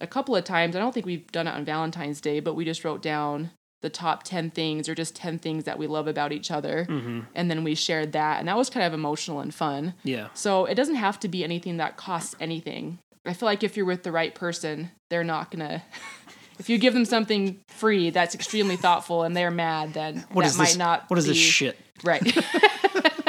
[0.00, 2.64] a couple of times, I don't think we've done it on Valentine's Day, but we
[2.64, 3.50] just wrote down
[3.82, 6.86] the top 10 things or just 10 things that we love about each other.
[6.88, 7.20] Mm-hmm.
[7.34, 8.38] And then we shared that.
[8.38, 9.94] And that was kind of emotional and fun.
[10.04, 10.28] Yeah.
[10.34, 12.98] So it doesn't have to be anything that costs anything.
[13.26, 15.82] I feel like if you're with the right person, they're not gonna.
[16.58, 20.56] if you give them something free that's extremely thoughtful and they're mad, then What that
[20.56, 20.76] might this?
[20.76, 21.04] not.
[21.08, 21.76] what is this shit?
[22.04, 22.22] Right.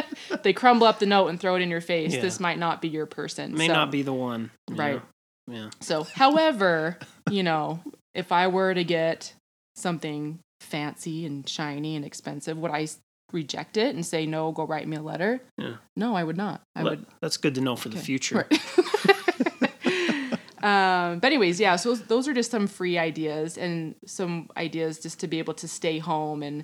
[0.44, 2.14] they crumble up the note and throw it in your face.
[2.14, 2.22] Yeah.
[2.22, 3.54] This might not be your person.
[3.56, 4.52] May So- not be the one.
[4.70, 4.96] Right.
[4.96, 5.02] know?
[5.48, 5.70] Yeah.
[5.82, 6.98] So, however,
[7.30, 7.82] you know,
[8.16, 9.34] if I were to get
[9.76, 12.88] something fancy and shiny and expensive, would I
[13.32, 14.52] reject it and say no?
[14.52, 15.42] Go write me a letter.
[15.58, 15.76] Yeah.
[15.96, 16.62] No, I would not.
[16.76, 18.48] I Le- would That's good to know for the future.
[20.64, 21.76] Um, but anyways, yeah.
[21.76, 25.54] So those, those are just some free ideas and some ideas just to be able
[25.56, 26.64] to stay home and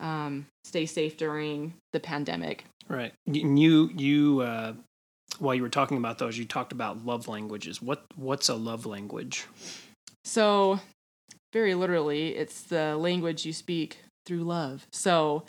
[0.00, 2.64] um, stay safe during the pandemic.
[2.88, 3.12] Right.
[3.26, 4.72] And You you uh,
[5.38, 7.82] while you were talking about those, you talked about love languages.
[7.82, 9.46] What what's a love language?
[10.24, 10.80] So
[11.54, 14.86] very literally, it's the language you speak through love.
[14.92, 15.44] So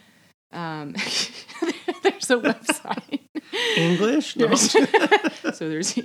[0.53, 0.91] um,
[2.03, 3.19] there's a website.
[3.75, 4.37] English?
[4.37, 4.47] No.
[4.47, 4.77] There's-
[5.57, 5.97] so there's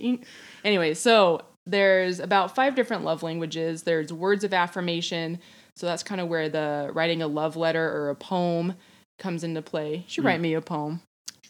[0.65, 5.39] anyway so there's about five different love languages there's words of affirmation
[5.77, 8.75] so that's kind of where the writing a love letter or a poem
[9.19, 11.01] comes into play you should write me a poem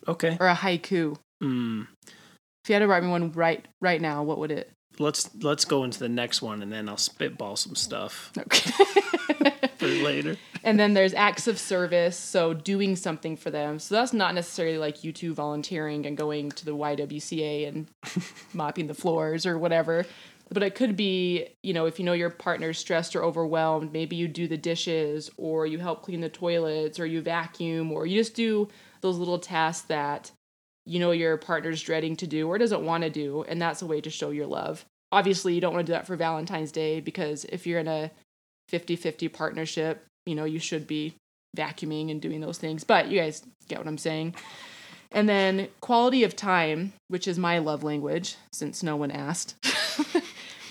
[0.08, 0.36] okay.
[0.40, 1.86] or a haiku Mm.
[2.04, 5.64] if you had to write me one right right now what would it Let's let's
[5.64, 8.70] go into the next one, and then I'll spitball some stuff okay.
[9.78, 10.36] for later.
[10.62, 13.78] and then there's acts of service so doing something for them.
[13.78, 17.88] So that's not necessarily like you two volunteering and going to the ywca and
[18.52, 20.04] mopping the floors or whatever.
[20.52, 24.16] But it could be you know if you know your partner's stressed or overwhelmed maybe
[24.16, 28.18] you do the dishes or you help clean the toilets or you vacuum or you
[28.18, 28.68] just do
[29.00, 30.30] those little tasks that
[30.86, 33.86] you know your partner's dreading to do or doesn't want to do and that's a
[33.86, 37.00] way to show your love obviously you don't want to do that for valentine's day
[37.00, 38.10] because if you're in a
[38.70, 41.14] 50-50 partnership you know you should be
[41.56, 44.34] vacuuming and doing those things but you guys get what i'm saying
[45.12, 49.56] and then quality of time which is my love language since no one asked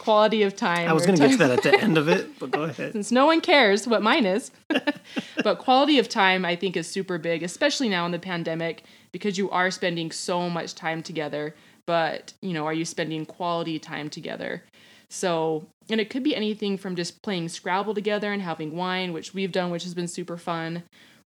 [0.10, 2.39] quality of time I was going to get to that at the end of it,
[2.39, 2.91] but go ahead.
[2.93, 4.49] since no one cares what mine is.
[5.43, 9.38] but quality of time, I think, is super big, especially now in the pandemic, because
[9.38, 11.54] you are spending so much time together.
[11.89, 14.62] But, you know, are you spending quality time together?
[15.10, 19.34] So, and it could be anything from just playing Scrabble together and having wine, which
[19.34, 20.84] we've done, which has been super fun,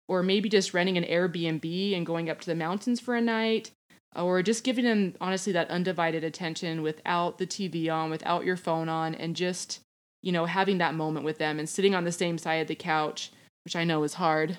[0.07, 3.73] or maybe just renting an Airbnb and going up to the mountains for a night,
[4.15, 8.57] uh, or just giving them, honestly, that undivided attention without the TV on, without your
[8.57, 9.81] phone on, and just
[10.23, 12.77] you know, having that moment with them and sitting on the same side of the
[12.77, 13.33] couch,
[13.65, 14.59] which I know is hard.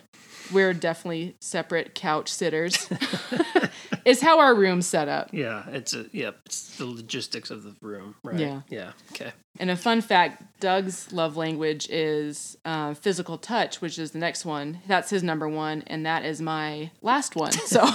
[0.52, 2.90] We're definitely separate couch sitters.
[4.06, 5.30] is how our room's set up.
[5.32, 6.40] Yeah, it's a yep.
[6.46, 8.40] It's the logistics of the room, right?
[8.40, 8.62] Yeah.
[8.70, 8.92] Yeah.
[9.12, 9.32] Okay.
[9.60, 14.46] And a fun fact Doug's love language is uh, physical touch, which is the next
[14.46, 14.80] one.
[14.88, 17.52] That's his number one, and that is my last one.
[17.52, 17.86] So,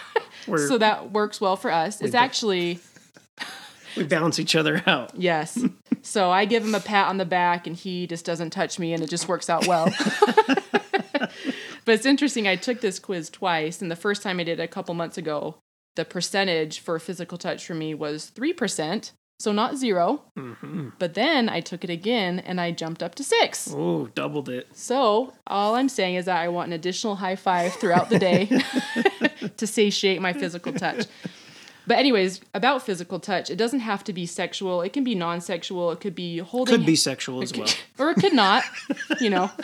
[0.56, 2.00] so that works well for us.
[2.00, 2.80] It's actually
[3.96, 5.12] we balance each other out.
[5.14, 5.62] Yes.
[6.02, 8.92] So I give him a pat on the back and he just doesn't touch me
[8.92, 9.92] and it just works out well.
[11.88, 12.46] But it's interesting.
[12.46, 15.16] I took this quiz twice and the first time I did it a couple months
[15.16, 15.54] ago,
[15.96, 19.12] the percentage for physical touch for me was 3%.
[19.38, 20.90] So not 0 mm-hmm.
[20.98, 23.72] But then I took it again and I jumped up to six.
[23.74, 24.68] Oh, doubled it.
[24.74, 28.50] So all I'm saying is that I want an additional high five throughout the day
[29.56, 31.06] to satiate my physical touch.
[31.86, 34.82] But anyways, about physical touch, it doesn't have to be sexual.
[34.82, 35.90] It can be non-sexual.
[35.92, 37.70] It could be holding Could be sexual as well.
[37.98, 38.62] or it could not,
[39.22, 39.50] you know.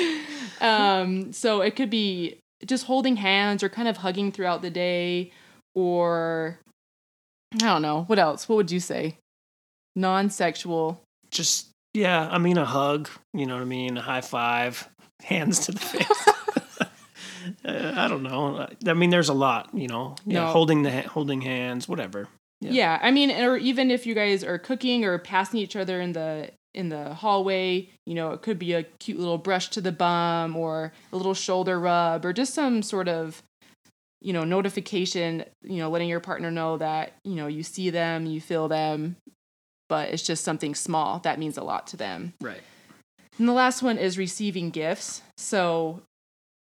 [0.60, 5.32] um, so it could be just holding hands or kind of hugging throughout the day
[5.74, 6.58] or
[7.54, 8.04] I don't know.
[8.04, 8.48] What else?
[8.48, 9.16] What would you say?
[9.96, 11.02] Non-sexual.
[11.30, 12.28] Just yeah.
[12.30, 13.08] I mean, a hug.
[13.34, 13.96] You know what I mean?
[13.96, 14.88] A high five.
[15.22, 16.28] Hands to the face.
[17.64, 18.68] Uh, I don't know.
[18.86, 19.68] I mean, there's a lot.
[19.74, 20.14] You know.
[20.24, 20.44] Yeah.
[20.44, 20.46] No.
[20.52, 21.88] Holding the ha- holding hands.
[21.88, 22.28] Whatever.
[22.60, 23.00] Yeah.
[23.02, 26.50] I mean, or even if you guys are cooking or passing each other in the
[26.74, 30.56] in the hallway, you know, it could be a cute little brush to the bum
[30.56, 33.42] or a little shoulder rub or just some sort of
[34.22, 38.24] you know, notification, you know, letting your partner know that, you know, you see them,
[38.24, 39.16] you feel them,
[39.88, 42.32] but it's just something small that means a lot to them.
[42.40, 42.62] Right.
[43.38, 45.22] And the last one is receiving gifts.
[45.36, 46.02] So,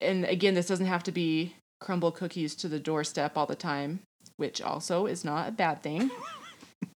[0.00, 4.00] and again, this doesn't have to be Crumbl Cookies to the doorstep all the time,
[4.36, 6.10] which also is not a bad thing.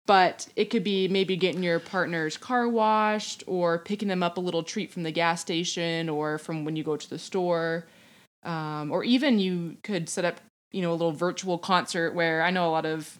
[0.07, 4.41] but it could be maybe getting your partner's car washed or picking them up a
[4.41, 7.87] little treat from the gas station or from when you go to the store.
[8.45, 12.51] Um, or even you could set up, you know, a little virtual concert where I
[12.51, 13.19] know a lot of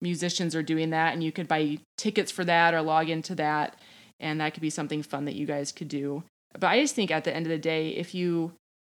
[0.00, 3.78] musicians are doing that and you could buy tickets for that or log into that
[4.20, 6.24] and that could be something fun that you guys could do.
[6.58, 8.52] But I just think at the end of the day, if you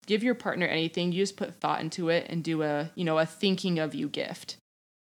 [0.06, 3.18] give your partner anything, you just put thought into it and do a, you know,
[3.18, 4.56] a thinking of you gift.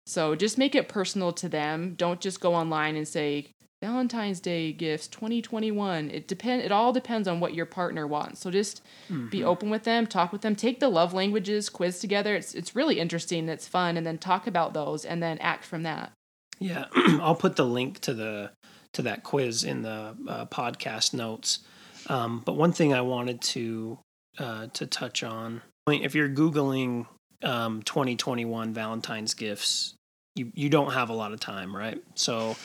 [0.07, 1.95] So just make it personal to them.
[1.97, 3.49] Don't just go online and say
[3.83, 6.11] Valentine's Day gifts 2021.
[6.11, 8.41] It depend it all depends on what your partner wants.
[8.41, 8.83] So just
[9.31, 12.35] be open with them, talk with them, take the love languages quiz together.
[12.35, 15.83] It's it's really interesting, it's fun and then talk about those and then act from
[15.83, 16.13] that.
[16.59, 18.53] Yeah, I'll put the link to the
[18.95, 21.61] to that quiz in the uh, podcast notes.
[22.09, 23.99] Um, but one thing I wanted to
[24.39, 27.07] uh, to touch on, if you're googling
[27.43, 29.96] um, 2021 Valentine's gifts,
[30.37, 32.01] you you don't have a lot of time, right?
[32.15, 32.57] So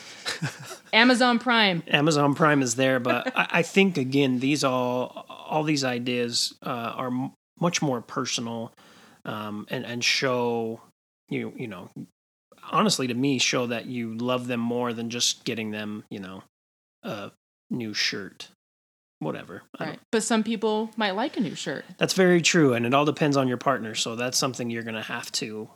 [0.92, 1.82] Amazon Prime.
[1.88, 6.68] Amazon Prime is there, but I, I think again these all all these ideas uh,
[6.96, 8.72] are m- much more personal
[9.24, 10.80] um, and and show
[11.28, 11.88] you you know
[12.70, 16.42] honestly to me show that you love them more than just getting them you know
[17.02, 17.30] a
[17.70, 18.48] new shirt
[19.18, 19.98] whatever Right.
[20.10, 21.84] But some people might like a new shirt.
[21.98, 25.02] that's very true and it all depends on your partner so that's something you're gonna
[25.02, 25.68] have to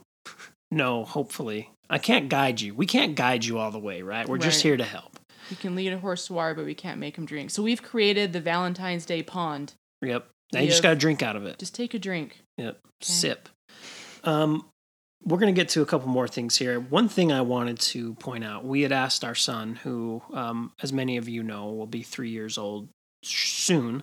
[0.70, 4.38] know hopefully i can't guide you we can't guide you all the way right we're
[4.38, 5.18] just here to help
[5.50, 7.50] You can lead a horse to water, but we can't make him drink.
[7.50, 9.74] So we've created the Valentine's Day pond.
[10.02, 12.40] yep now you just gotta drink out of it Just take a drink.
[12.58, 12.80] Yep.
[13.00, 13.48] Sip.
[14.24, 14.64] Um,
[15.24, 16.78] we're going to get to a couple more things here.
[16.78, 20.92] One thing I wanted to point out we had asked our son, who, um, as
[20.92, 22.88] many of you know, will be three years old
[23.24, 24.02] soon,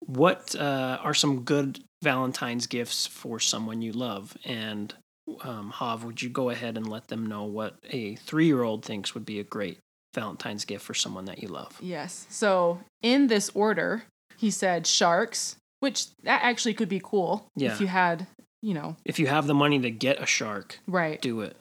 [0.00, 4.36] what uh, are some good Valentine's gifts for someone you love?
[4.44, 4.94] And
[5.42, 8.84] um, Hav, would you go ahead and let them know what a three year old
[8.84, 9.78] thinks would be a great
[10.14, 11.76] Valentine's gift for someone that you love?
[11.80, 12.26] Yes.
[12.28, 14.04] So in this order,
[14.36, 17.72] he said sharks, which that actually could be cool Yeah.
[17.72, 18.26] if you had,
[18.62, 21.20] you know, If you have the money to get a shark, right.
[21.20, 21.56] do it.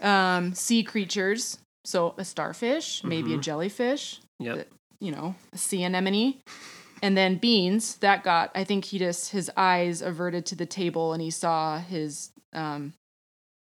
[0.00, 1.58] Um, sea creatures.
[1.84, 3.42] So a starfish, maybe a Mhm.
[3.42, 4.68] jellyfish, Yep.
[5.00, 6.40] you know, a sea anemone.
[7.02, 11.12] And then beans, that got, I think he just, his eyes averted to the table
[11.12, 12.94] and he saw his um,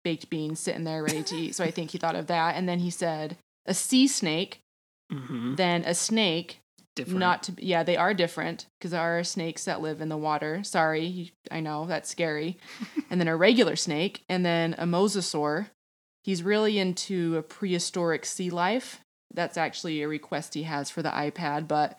[0.03, 1.55] baked beans sitting there ready to eat.
[1.55, 2.55] So I think he thought of that.
[2.55, 4.59] And then he said a sea snake,
[5.11, 6.59] hmm then a snake,
[6.95, 7.19] Different.
[7.19, 10.63] not to, yeah, they are different because there are snakes that live in the water.
[10.63, 12.57] Sorry, I know that's scary.
[13.09, 15.67] and then a regular snake, and then a mosasaur.
[16.23, 18.99] He's really into a prehistoric sea life.
[19.33, 21.97] That's actually a request he has for the iPad, but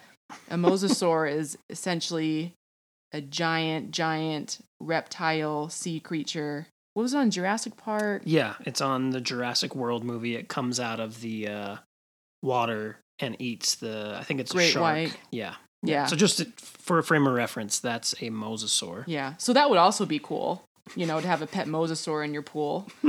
[0.50, 2.52] a mosasaur is essentially
[3.12, 6.66] a giant, giant reptile sea creature.
[6.94, 8.22] What was it on Jurassic Park?
[8.24, 10.34] Yeah, it's on the Jurassic World movie.
[10.36, 11.76] It comes out of the uh,
[12.42, 14.16] water and eats the.
[14.18, 14.82] I think it's a shark.
[14.82, 15.16] white.
[15.30, 15.54] Yeah.
[15.82, 16.06] Yeah.
[16.06, 19.04] So just for a frame of reference, that's a mosasaur.
[19.06, 19.34] Yeah.
[19.38, 22.42] So that would also be cool, you know, to have a pet mosasaur in your
[22.42, 22.88] pool.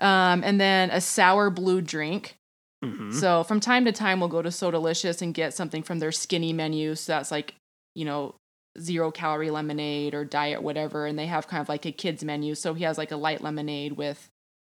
[0.00, 2.36] um, and then a sour blue drink.
[2.82, 6.12] hmm So from time to time, we'll go to Sodalicious and get something from their
[6.12, 6.94] skinny menu.
[6.94, 7.54] So that's like,
[7.94, 8.36] you know,
[8.80, 11.06] zero calorie lemonade or diet whatever.
[11.06, 12.54] And they have kind of like a kids menu.
[12.54, 14.30] So he has like a light lemonade with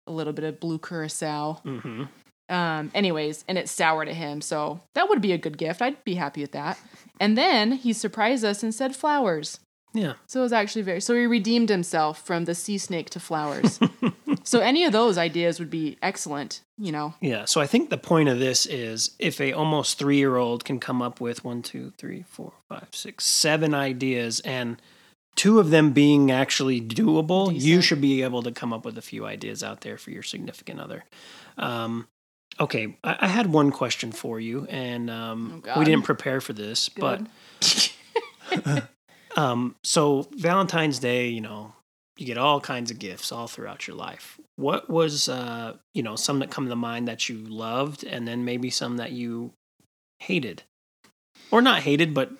[0.07, 1.53] a little bit of blue curacao.
[1.63, 2.03] hmm
[2.49, 4.41] Um, anyways, and it's sour to him.
[4.41, 5.81] So that would be a good gift.
[5.81, 6.77] I'd be happy with that.
[7.19, 9.59] And then he surprised us and said flowers.
[9.93, 10.13] Yeah.
[10.25, 13.79] So it was actually very so he redeemed himself from the sea snake to flowers.
[14.43, 17.13] so any of those ideas would be excellent, you know.
[17.21, 17.45] Yeah.
[17.45, 20.79] So I think the point of this is if a almost three year old can
[20.79, 24.81] come up with one, two, three, four, five, six, seven ideas and
[25.35, 29.01] two of them being actually doable, you should be able to come up with a
[29.01, 31.05] few ideas out there for your significant other.
[31.57, 32.07] Um,
[32.59, 32.97] okay.
[33.03, 36.89] I, I had one question for you, and um, Oh, we didn't prepare for this,
[36.89, 37.21] but
[39.35, 41.73] um, so Valentine's Day, you know,
[42.17, 44.39] you get all kinds of gifts all throughout your life.
[44.55, 48.45] What was, uh, you know, some that come to mind that you loved, and then
[48.45, 49.53] maybe some that you
[50.19, 50.63] hated,
[51.49, 52.31] or not hated, but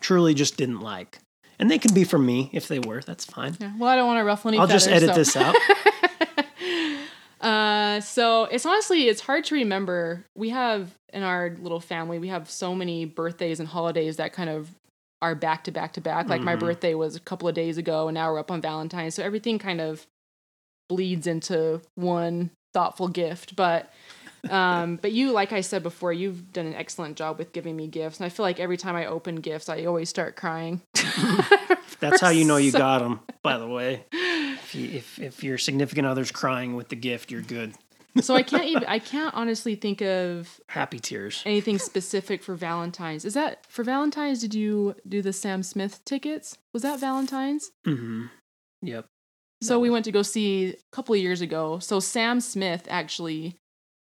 [0.00, 1.18] truly just didn't like?
[1.58, 3.02] And they can be from me if they were.
[3.02, 3.56] That's fine.
[3.60, 5.54] Yeah, well, I don't want to ruffle any I'll just edit so- this out.
[7.40, 10.26] Uh, so it's honestly it's hard to remember.
[10.36, 14.50] We have in our little family we have so many birthdays and holidays that kind
[14.50, 14.68] of
[15.22, 16.28] are back to back to back.
[16.28, 19.14] Like my birthday was a couple of days ago, and now we're up on Valentine's.
[19.14, 20.06] So everything kind of
[20.88, 23.56] bleeds into one thoughtful gift.
[23.56, 23.92] But
[24.48, 27.86] um, but you, like I said before, you've done an excellent job with giving me
[27.86, 30.80] gifts, and I feel like every time I open gifts, I always start crying.
[32.00, 33.20] That's how you know you got them.
[33.42, 37.42] By the way, if, you, if if your significant other's crying with the gift, you're
[37.42, 37.74] good.
[38.20, 41.42] So I can't even I can't honestly think of Happy tears.
[41.46, 43.24] anything specific for Valentine's.
[43.24, 44.40] Is that for Valentine's?
[44.40, 46.56] Did you do the Sam Smith tickets?
[46.72, 47.70] Was that Valentine's?
[47.86, 48.26] Mm-hmm.
[48.82, 49.06] Yep.
[49.62, 51.78] So we went to go see a couple of years ago.
[51.80, 53.56] So Sam Smith actually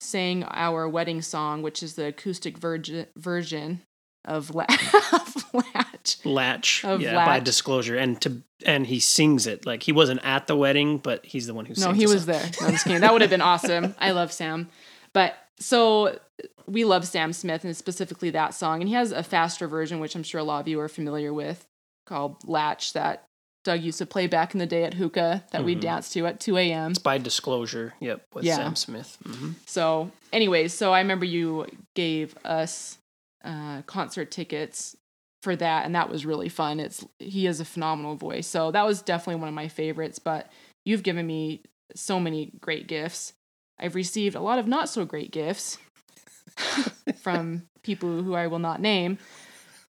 [0.01, 3.83] sang our wedding song, which is the acoustic verge- version
[4.27, 4.67] of, La-
[5.13, 6.25] of Latch.
[6.25, 6.85] Latch.
[6.85, 7.25] Of yeah.
[7.25, 11.25] By Disclosure, and to and he sings it like he wasn't at the wedding, but
[11.25, 11.75] he's the one who.
[11.79, 12.33] No, he was song.
[12.33, 12.51] there.
[12.61, 13.01] No, I'm just kidding.
[13.01, 13.95] That would have been awesome.
[13.99, 14.69] I love Sam.
[15.13, 16.19] But so
[16.67, 18.81] we love Sam Smith and specifically that song.
[18.81, 21.33] And he has a faster version, which I'm sure a lot of you are familiar
[21.33, 21.65] with,
[22.07, 23.25] called Latch, that
[23.65, 26.39] Doug used to play back in the day at hookah that we danced to at
[26.41, 26.93] 2 a.m.
[27.03, 28.57] By Disclosure, yep, with Yeah.
[28.57, 29.17] Sam Smith.
[29.25, 32.99] hmm So, anyways, so I remember you gave us
[33.47, 34.97] uh, concert tickets
[35.43, 36.81] for that, and that was really fun.
[36.81, 40.19] It's he has a phenomenal voice, so that was definitely one of my favorites.
[40.19, 40.51] But
[40.85, 41.63] you've given me
[41.95, 43.33] so many great gifts.
[43.79, 45.79] I've received a lot of not so great gifts
[47.17, 49.19] from people who I will not name,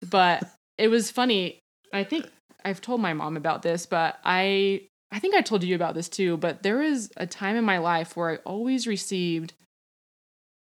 [0.09, 0.43] but
[0.77, 1.59] it was funny.
[1.93, 2.27] I think
[2.65, 6.09] I've told my mom about this, but I I think I told you about this
[6.09, 9.53] too, but there was a time in my life where I always received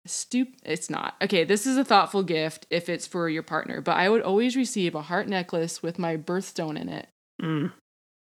[0.07, 1.15] stup it's not.
[1.21, 4.55] Okay, this is a thoughtful gift if it's for your partner, but I would always
[4.55, 7.07] receive a heart necklace with my birthstone in it.
[7.41, 7.71] Mm.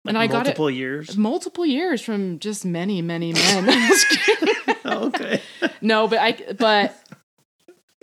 [0.08, 1.18] And I got it- multiple years.
[1.18, 3.92] Multiple years from just many, many men.
[4.88, 5.42] Oh, okay.
[5.82, 6.96] no, but I but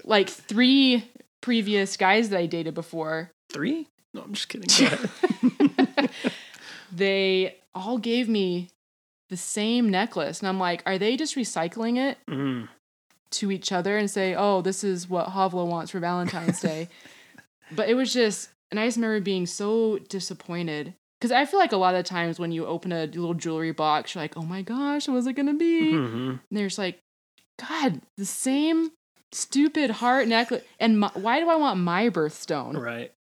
[0.05, 1.05] like three
[1.41, 3.87] previous guys that I dated before, Three?
[4.15, 4.99] No, I'm just kidding.
[6.95, 8.69] They all gave me
[9.31, 10.41] the same necklace.
[10.41, 12.69] And I'm like, are they just recycling it Mm.
[13.33, 16.89] To each other and say, oh, this is what Havla wants for Valentine's Day?
[17.73, 20.95] but it was just, and I just remember being so disappointed.
[21.21, 24.15] Because I feel like a lot of times when you open a little jewelry box,
[24.15, 25.93] you're like, oh my gosh, what was it to be?
[25.93, 26.99] hmm And there's like,
[27.61, 28.91] God, the same
[29.31, 30.65] stupid heart necklace.
[30.81, 32.77] And my, why do I want my birthstone?
[32.77, 33.13] Right.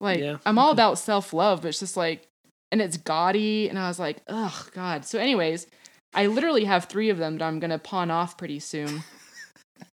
[0.00, 0.38] Like, Yeah.
[0.46, 2.26] I'm all about self love, but it's just like,
[2.70, 3.68] and it's gaudy.
[3.68, 5.04] And I was like, oh, God.
[5.04, 5.66] So, anyways,
[6.14, 9.02] I literally have three of them that I'm going to pawn off pretty soon.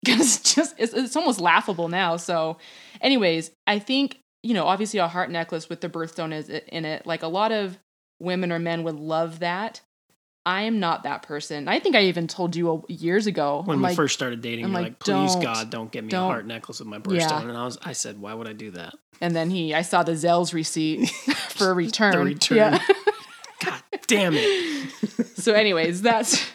[0.03, 2.17] Because just, it's, it's almost laughable now.
[2.17, 2.57] So,
[3.01, 7.05] anyways, I think, you know, obviously a heart necklace with the birthstone is in it.
[7.07, 7.77] Like, a lot of
[8.19, 9.81] women or men would love that.
[10.45, 11.67] I am not that person.
[11.67, 13.61] I think I even told you a- years ago.
[13.65, 16.03] When I'm we like, first started dating, I'm you're like, please don't- God, don't get
[16.03, 17.47] me don't- a heart necklace with my birthstone.
[17.49, 18.93] And I was, I said, why would I do that?
[19.21, 21.09] and then he, I saw the Zales receipt
[21.49, 22.23] for a return.
[22.25, 22.57] return.
[22.57, 22.79] Yeah.
[23.63, 24.89] God damn it.
[25.37, 26.45] so anyways that's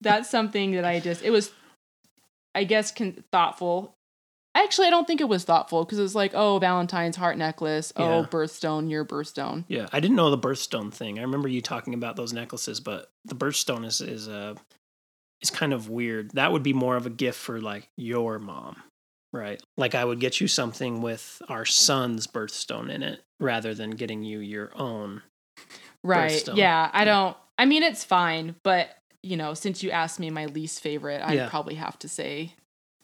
[0.00, 1.52] that's something that i just it was
[2.54, 3.94] i guess con- thoughtful
[4.54, 7.92] actually i don't think it was thoughtful because it was like oh valentine's heart necklace
[7.96, 8.26] oh Yeah.
[8.28, 11.18] birthstone your birthstone Yeah, I didn't know the birthstone thing.
[11.18, 14.54] I remember you talking about those necklaces, but the birthstone is is uh
[15.40, 16.32] is kind of weird.
[16.32, 18.76] That would be more of a gift for like your mom,
[19.32, 19.62] right?
[19.78, 24.22] Like I would get you something with our son's birthstone in it rather than getting
[24.24, 25.22] you your own.
[26.02, 26.56] Right Birthstone.
[26.56, 28.88] yeah i don't i mean it's fine but
[29.22, 31.48] you know since you asked me my least favorite i'd Yeah.
[31.48, 32.54] probably have to say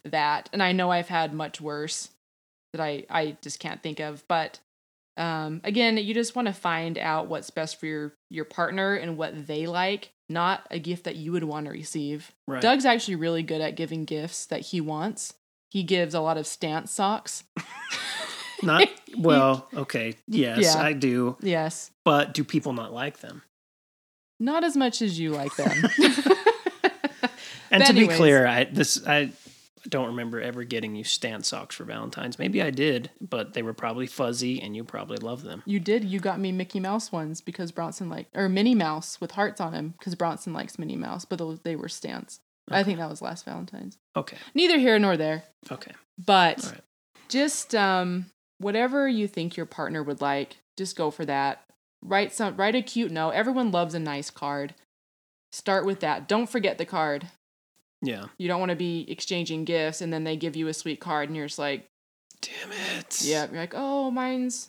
[0.05, 2.09] that and i know i've had much worse
[2.73, 4.61] that i i just can't think of but
[5.19, 9.17] um again you just want to find out what's best for your your partner and
[9.19, 12.63] what they like not a gift that you would want to receive Right.
[12.63, 15.35] doug's actually really good at giving gifts that he wants
[15.71, 17.45] he gives a lot of Stance socks
[18.63, 18.89] Not
[19.19, 20.15] well, okay.
[20.27, 20.79] Yes, Yeah.
[20.83, 21.37] I do.
[21.41, 23.43] yes But do people not like them?
[24.39, 25.71] not as much as you like them
[27.71, 29.31] And to be clear, I this I
[29.89, 32.39] don't remember ever getting you Stance socks for Valentine's.
[32.39, 35.63] Maybe I did, but they were probably fuzzy and you probably love them.
[35.67, 36.05] You did.
[36.05, 39.73] You got me Mickey Mouse ones because Bronson like or Minnie Mouse with hearts on
[39.73, 42.41] them because Bronson likes Minnie Mouse, but those they were Stance.
[42.71, 43.97] I think that was last Valentine's.
[44.17, 44.37] Okay.
[44.55, 45.93] Neither here nor there, Okay.
[46.25, 46.81] but right.
[47.29, 48.27] just um
[48.59, 51.65] whatever you think your partner would like, just go for that.
[52.03, 53.31] Write some write a cute note.
[53.31, 54.75] Everyone loves a nice card.
[55.53, 56.29] Start with that.
[56.29, 57.29] Don't forget the card.
[58.03, 58.27] Yeah.
[58.39, 61.29] You don't want to be exchanging gifts and then they give you a sweet card
[61.29, 61.89] and you're just like,
[62.43, 63.23] Damn it.
[63.25, 64.69] yeah, you're like, oh, mine's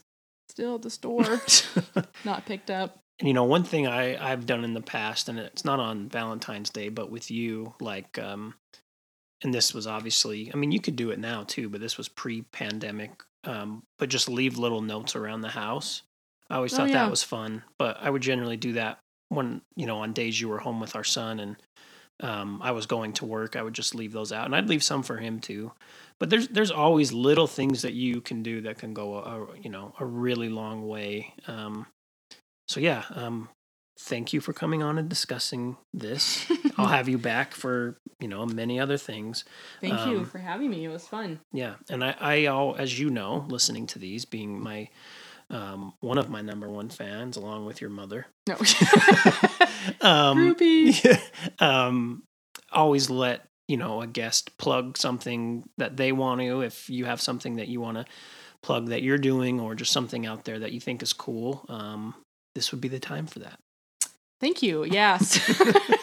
[0.49, 1.41] still at the store,
[2.25, 2.97] not picked up.
[3.19, 6.07] and you know, one thing I I've done in the past, and it's not on
[6.07, 8.55] Valentine's Day, but with you, like, um,
[9.43, 12.07] and this was obviously, I mean, you could do it now too, but this was
[12.07, 13.21] pre-pandemic.
[13.47, 16.03] Um, but just leave little notes around the house.
[16.49, 17.03] I always Oh, thought yeah.
[17.05, 20.49] that was fun, but I would generally do that when you know on days you
[20.49, 21.55] were home with our son and
[22.19, 23.55] um, I was going to work.
[23.55, 25.71] I would just leave those out, and I'd leave some for him too.
[26.19, 29.59] But there's there's always little things that you can do that can go a, a
[29.61, 31.33] you know a really long way.
[31.47, 31.85] Um,
[32.67, 33.49] so yeah, um,
[33.99, 36.45] thank you for coming on and discussing this.
[36.77, 39.43] I'll have you back for you know many other things.
[39.81, 40.85] Thank you Um, for having me.
[40.85, 41.39] It was fun.
[41.53, 44.89] Yeah, and I, I all as you know, listening to these, being my
[45.49, 48.25] um, one of my number one fans, along with your mother.
[48.47, 48.55] No.
[50.01, 51.19] Um, Groupie.
[51.61, 52.23] um,
[52.73, 56.61] always let you know a guest plug something that they want to.
[56.61, 58.05] If you have something that you want to
[58.61, 62.15] plug that you're doing, or just something out there that you think is cool, um,
[62.53, 63.59] this would be the time for that.
[64.39, 64.83] Thank you.
[64.85, 65.39] Yes.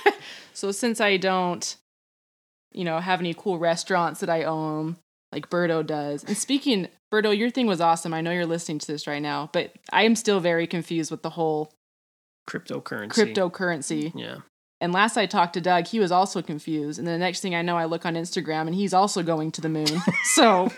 [0.53, 1.76] so since I don't,
[2.72, 4.97] you know, have any cool restaurants that I own,
[5.32, 6.24] like Birdo does.
[6.24, 8.12] And speaking, Birdo, your thing was awesome.
[8.12, 11.22] I know you're listening to this right now, but I am still very confused with
[11.22, 11.72] the whole
[12.49, 13.35] Cryptocurrency.
[13.35, 14.12] cryptocurrency.
[14.14, 14.39] Yeah.
[14.80, 16.99] And last I talked to Doug, he was also confused.
[16.99, 19.61] And the next thing I know, I look on Instagram and he's also going to
[19.61, 19.87] the moon.
[20.24, 20.70] so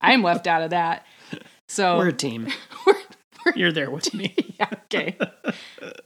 [0.00, 1.06] I'm left out of that.
[1.68, 2.48] So We're a team.
[2.86, 2.98] we're-
[3.56, 4.34] You're there with me.
[4.60, 5.16] yeah, okay.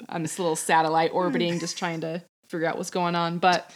[0.09, 3.38] on this little satellite orbiting, just trying to figure out what's going on.
[3.38, 3.70] But,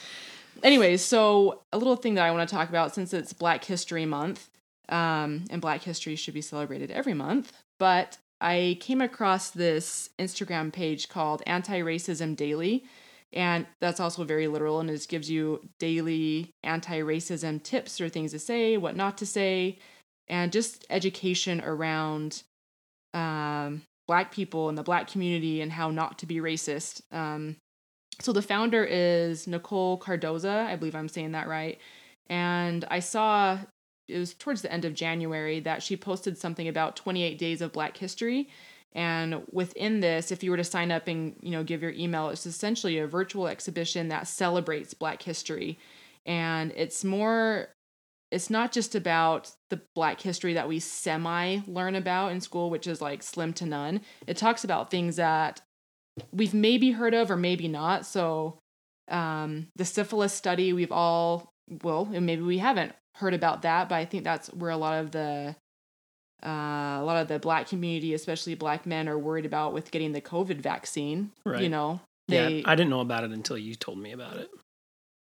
[0.62, 4.06] anyways, so a little thing that I want to talk about since it's Black History
[4.06, 4.48] Month,
[4.88, 7.52] um, and Black History should be celebrated every month.
[7.78, 12.84] But I came across this Instagram page called Anti Racism Daily.
[13.32, 18.30] And that's also very literal and it gives you daily anti racism tips or things
[18.30, 19.78] to say, what not to say,
[20.28, 22.44] and just education around
[23.14, 27.00] um, black people and the black community and how not to be racist.
[27.12, 27.56] Um,
[28.20, 30.66] so the founder is Nicole Cardoza.
[30.66, 31.78] I believe I'm saying that right.
[32.28, 33.58] And I saw
[34.08, 37.72] it was towards the end of January that she posted something about 28 days of
[37.72, 38.48] Black History.
[38.92, 42.28] And within this, if you were to sign up and you know give your email,
[42.28, 45.78] it's essentially a virtual exhibition that celebrates Black history.
[46.26, 47.70] And it's more
[48.34, 52.86] it's not just about the black history that we semi learn about in school which
[52.86, 54.00] is like slim to none.
[54.26, 55.60] It talks about things that
[56.32, 58.06] we've maybe heard of or maybe not.
[58.06, 58.58] So
[59.08, 63.94] um, the syphilis study we've all well and maybe we haven't heard about that but
[63.94, 65.54] i think that's where a lot of the
[66.44, 70.12] uh, a lot of the black community especially black men are worried about with getting
[70.12, 71.30] the covid vaccine
[71.62, 72.00] you know?
[72.28, 74.50] They yeah, I didn't know about it until you told me about it,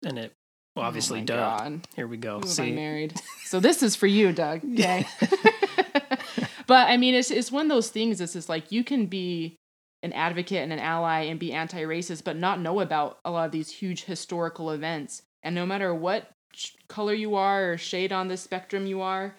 [0.03, 0.33] and it
[0.75, 1.35] well, obviously, oh duh.
[1.35, 1.87] God.
[1.95, 2.37] Here we go.
[2.37, 3.19] Am I See, married?
[3.45, 4.61] So this is for you, Doug.
[4.73, 5.07] Okay.
[6.67, 8.21] but I mean, it's it's one of those things.
[8.21, 9.55] It's just like you can be
[10.03, 13.51] an advocate and an ally and be anti-racist, but not know about a lot of
[13.51, 15.23] these huge historical events.
[15.41, 16.29] And no matter what
[16.87, 19.35] color you are or shade on the spectrum you are,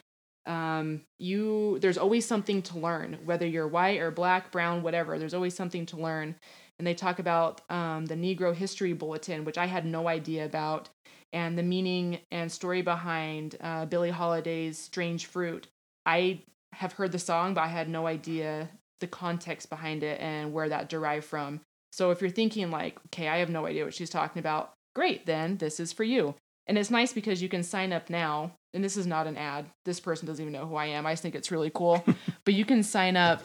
[0.46, 3.18] um, you there's always something to learn.
[3.24, 6.34] Whether you're white or black, brown, whatever, there's always something to learn.
[6.78, 10.88] And they talk about um, the Negro History Bulletin, which I had no idea about
[11.32, 15.68] and the meaning and story behind uh, Billie Holiday's Strange Fruit.
[16.06, 18.68] I have heard the song, but I had no idea
[19.00, 21.60] the context behind it and where that derived from.
[21.92, 25.26] So if you're thinking, like, okay, I have no idea what she's talking about, great,
[25.26, 26.34] then this is for you.
[26.66, 28.52] And it's nice because you can sign up now.
[28.72, 29.66] And this is not an ad.
[29.84, 31.04] This person doesn't even know who I am.
[31.04, 32.04] I just think it's really cool.
[32.44, 33.42] but you can sign up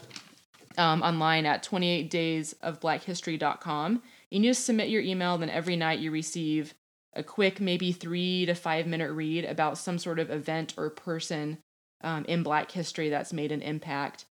[0.77, 4.03] um, online at 28daysofblackhistory.com.
[4.31, 6.75] And you just submit your email, then every night you receive
[7.15, 11.57] a quick, maybe three to five minute read about some sort of event or person
[12.03, 14.25] um, in Black history that's made an impact.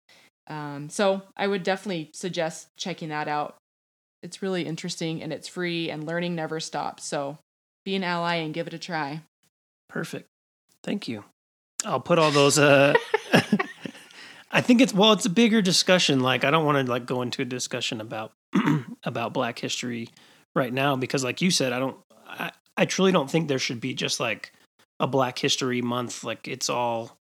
[0.48, 3.56] Um, so I would definitely suggest checking that out.
[4.22, 7.06] It's really interesting and it's free, and learning never stops.
[7.06, 7.38] So
[7.86, 9.22] be an ally and give it a try.
[9.90, 10.28] Perfect.
[10.84, 11.24] Thank you.
[11.86, 12.58] I'll put all those.
[12.58, 12.94] Uh,
[14.52, 16.22] I think it's well, it's a bigger discussion.
[16.22, 18.32] Like I don't want to like go into a discussion about
[19.04, 20.10] about Black history
[20.56, 21.98] right now because, like you said, I don't.
[22.78, 24.52] I truly don't think there should be just like
[25.00, 26.24] a Black History Month.
[26.24, 27.18] Like it's all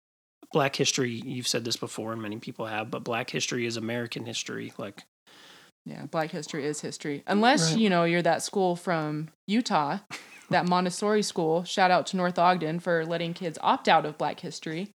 [0.53, 1.11] Black history.
[1.11, 4.73] You've said this before, and many people have, but Black history is American history.
[4.79, 5.03] Like
[5.87, 7.23] Yeah, Black history is history.
[7.27, 7.81] Unless, Right.
[7.81, 9.99] you know, you're that school from Utah,
[10.51, 11.65] that Montessori school.
[11.65, 14.91] Shout out to North Ogden for letting kids opt out of Black history.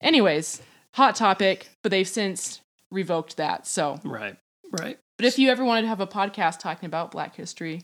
[0.00, 0.62] Anyways,
[0.94, 2.60] hot topic, but they've since
[2.90, 3.66] revoked that.
[3.66, 4.36] So, right,
[4.70, 4.98] right.
[5.16, 7.82] but if you ever wanted to have a podcast talking about Black history,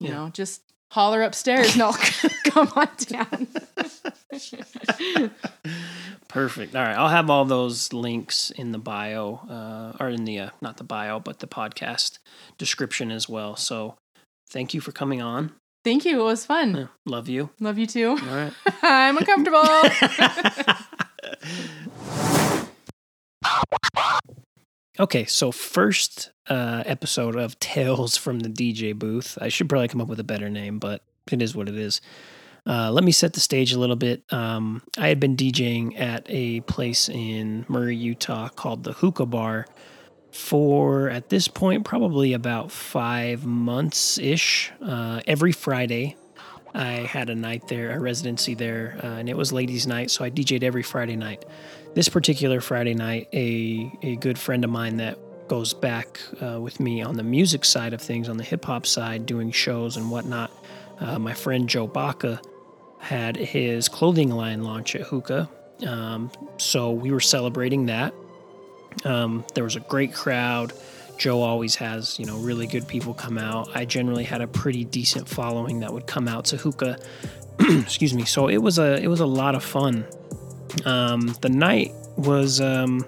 [0.00, 0.14] you Yeah.
[0.14, 1.92] know, just holler upstairs and I'll
[2.44, 3.48] come on down.
[6.28, 6.74] Perfect.
[6.74, 10.50] All right, I'll have all those links in the bio, uh, or in the uh,
[10.60, 12.18] not the bio, but the podcast
[12.58, 13.56] description as well.
[13.56, 13.96] So,
[14.50, 15.52] thank you for coming on.
[15.84, 16.20] Thank you.
[16.20, 16.74] It was fun.
[16.74, 17.50] Yeah, love you.
[17.60, 18.08] Love you too.
[18.08, 18.52] All right.
[18.82, 19.62] I'm uncomfortable.
[24.98, 29.36] Okay, so first uh, episode of Tales from the DJ booth.
[29.40, 32.00] I should probably come up with a better name, but it is what it is.
[32.66, 34.24] Uh, let me set the stage a little bit.
[34.32, 39.66] Um, I had been DJing at a place in Murray, Utah called the Hookah Bar
[40.32, 44.72] for, at this point, probably about five months ish.
[44.82, 46.16] Uh, every Friday,
[46.74, 50.24] I had a night there, a residency there, uh, and it was ladies' night, so
[50.24, 51.44] I DJ'd every Friday night.
[51.96, 55.18] This particular Friday night, a, a good friend of mine that
[55.48, 58.84] goes back uh, with me on the music side of things, on the hip hop
[58.84, 60.50] side, doing shows and whatnot,
[61.00, 62.38] uh, my friend Joe Baca
[62.98, 65.48] had his clothing line launch at Hookah.
[65.86, 68.12] Um, so we were celebrating that.
[69.06, 70.74] Um, there was a great crowd.
[71.16, 73.74] Joe always has, you know, really good people come out.
[73.74, 76.98] I generally had a pretty decent following that would come out to hookah.
[77.58, 78.26] Excuse me.
[78.26, 80.04] So it was a it was a lot of fun.
[80.84, 83.04] Um, the night was, um,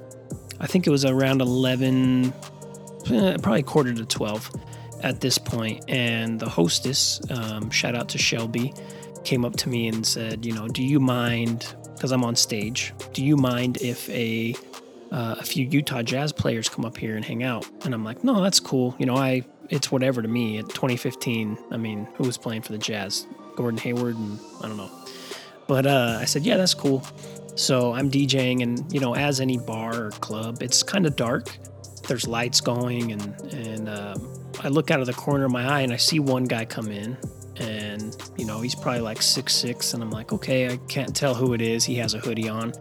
[0.60, 2.32] I think it was around eleven,
[3.10, 4.50] eh, probably quarter to twelve
[5.02, 8.74] at this point, and the hostess, um, shout out to Shelby,
[9.24, 11.74] came up to me and said, you know, do you mind?
[11.94, 12.92] Because I'm on stage.
[13.12, 14.54] Do you mind if a
[15.10, 17.66] uh, a few Utah Jazz players come up here and hang out.
[17.84, 18.94] And I'm like, no, that's cool.
[18.98, 20.58] You know, I it's whatever to me.
[20.58, 23.26] At 2015, I mean, who was playing for the Jazz?
[23.56, 24.90] Gordon Hayward and I don't know.
[25.66, 27.04] But uh, I said, yeah, that's cool.
[27.58, 31.58] So I'm DJing, and you know, as any bar or club, it's kind of dark.
[32.06, 35.80] There's lights going, and and um, I look out of the corner of my eye
[35.80, 37.16] and I see one guy come in,
[37.56, 41.34] and you know, he's probably like six six, and I'm like, okay, I can't tell
[41.34, 41.84] who it is.
[41.84, 42.72] He has a hoodie on.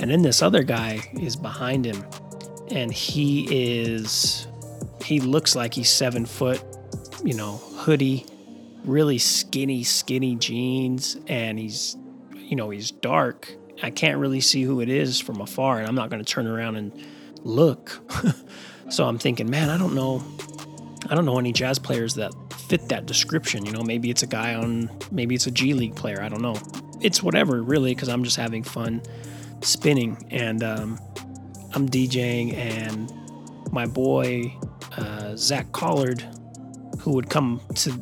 [0.00, 2.04] And then this other guy is behind him,
[2.70, 4.46] and he is,
[5.02, 6.62] he looks like he's seven foot,
[7.24, 8.26] you know, hoodie,
[8.84, 11.96] really skinny, skinny jeans, and he's,
[12.34, 13.56] you know, he's dark.
[13.82, 16.46] I can't really see who it is from afar, and I'm not going to turn
[16.46, 16.92] around and
[17.42, 18.00] look.
[18.90, 20.22] so I'm thinking, man, I don't know.
[21.08, 23.64] I don't know any jazz players that fit that description.
[23.64, 26.22] You know, maybe it's a guy on, maybe it's a G League player.
[26.22, 26.56] I don't know.
[27.00, 29.02] It's whatever, really, because I'm just having fun
[29.62, 30.98] spinning and um,
[31.74, 33.12] I'm DJing and
[33.72, 34.54] my boy
[34.96, 36.24] uh, Zach Collard,
[37.00, 37.92] who would come to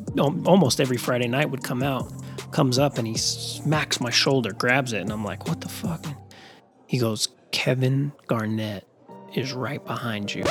[0.45, 2.11] almost every Friday night, would come out,
[2.51, 6.05] comes up and he smacks my shoulder, grabs it, and I'm like, "What the fuck?"
[6.87, 8.87] He goes, "Kevin Garnett
[9.33, 10.43] is right behind you."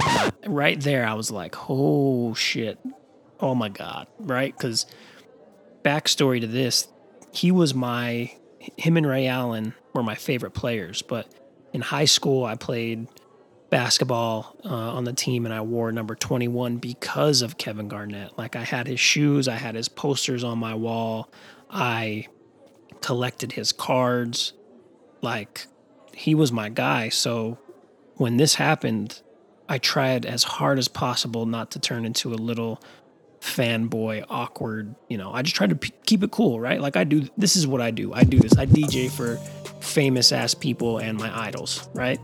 [0.46, 2.78] right there, I was like, "Oh shit!
[3.40, 4.57] Oh my god!" Right?
[4.57, 4.86] Because
[5.84, 6.88] backstory to this,
[7.32, 8.32] he was my
[8.76, 11.03] him and Ray Allen were my favorite players.
[11.03, 11.28] But
[11.72, 13.09] in high school, I played
[13.70, 18.36] basketball uh, on the team and I wore number 21 because of Kevin Garnett.
[18.38, 21.30] Like I had his shoes, I had his posters on my wall,
[21.71, 22.29] I
[23.01, 24.53] collected his cards.
[25.23, 25.66] Like
[26.14, 27.09] he was my guy.
[27.09, 27.59] So
[28.14, 29.23] when this happened,
[29.69, 32.81] I tried as hard as possible not to turn into a little
[33.41, 34.95] fanboy, awkward.
[35.09, 36.81] You know, I just tried to p- keep it cool, right?
[36.81, 37.29] Like I do.
[37.37, 38.12] This is what I do.
[38.12, 38.57] I do this.
[38.57, 39.37] I DJ for
[39.81, 42.21] famous ass people and my idols, right?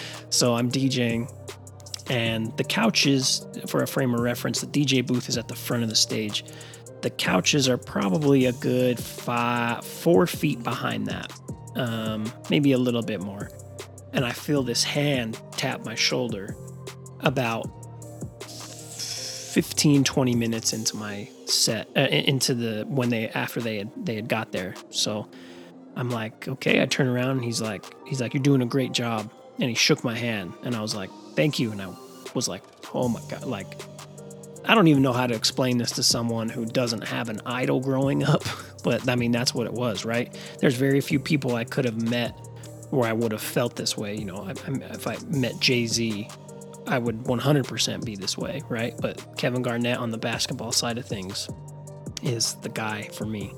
[0.30, 1.32] so I'm DJing,
[2.08, 5.82] and the couches, for a frame of reference, the DJ booth is at the front
[5.82, 6.44] of the stage.
[7.02, 11.32] The couches are probably a good five, four feet behind that,
[11.76, 13.50] um, maybe a little bit more.
[14.12, 16.56] And I feel this hand tap my shoulder
[17.20, 17.70] about
[19.50, 24.14] 15 20 minutes into my set uh, into the when they after they had they
[24.14, 24.74] had got there.
[24.90, 25.28] So
[25.96, 28.92] i'm like okay i turn around and he's like he's like you're doing a great
[28.92, 29.30] job.
[29.58, 31.72] And he shook my hand and i was like thank you.
[31.72, 31.92] And i
[32.34, 32.62] was like
[32.94, 33.80] oh my god like
[34.64, 37.80] i don't even know how to explain this to someone who doesn't have an idol
[37.80, 38.42] growing up
[38.84, 42.00] but i mean that's what it was right there's very few people i could have
[42.00, 42.30] met
[42.90, 46.28] where i would have felt this way you know if i met jay-z
[46.86, 48.94] I would 100% be this way, right?
[49.00, 51.48] But Kevin Garnett on the basketball side of things
[52.22, 53.54] is the guy for me.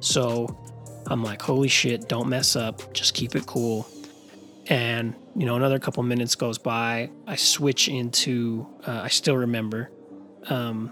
[0.00, 0.56] So
[1.06, 3.86] I'm like, holy shit, don't mess up, just keep it cool.
[4.66, 7.10] And, you know, another couple minutes goes by.
[7.26, 9.90] I switch into, uh, I still remember
[10.48, 10.90] um,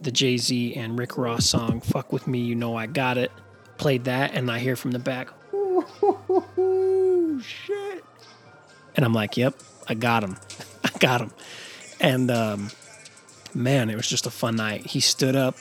[0.00, 3.32] the Jay Z and Rick Ross song, Fuck With Me, You Know I Got It.
[3.76, 5.28] Played that, and I hear from the back,
[7.42, 8.04] shit.
[8.96, 9.54] And I'm like, yep,
[9.86, 10.36] I got him.
[10.84, 11.30] I got him.
[12.00, 12.70] And um,
[13.54, 14.86] man, it was just a fun night.
[14.86, 15.56] He stood up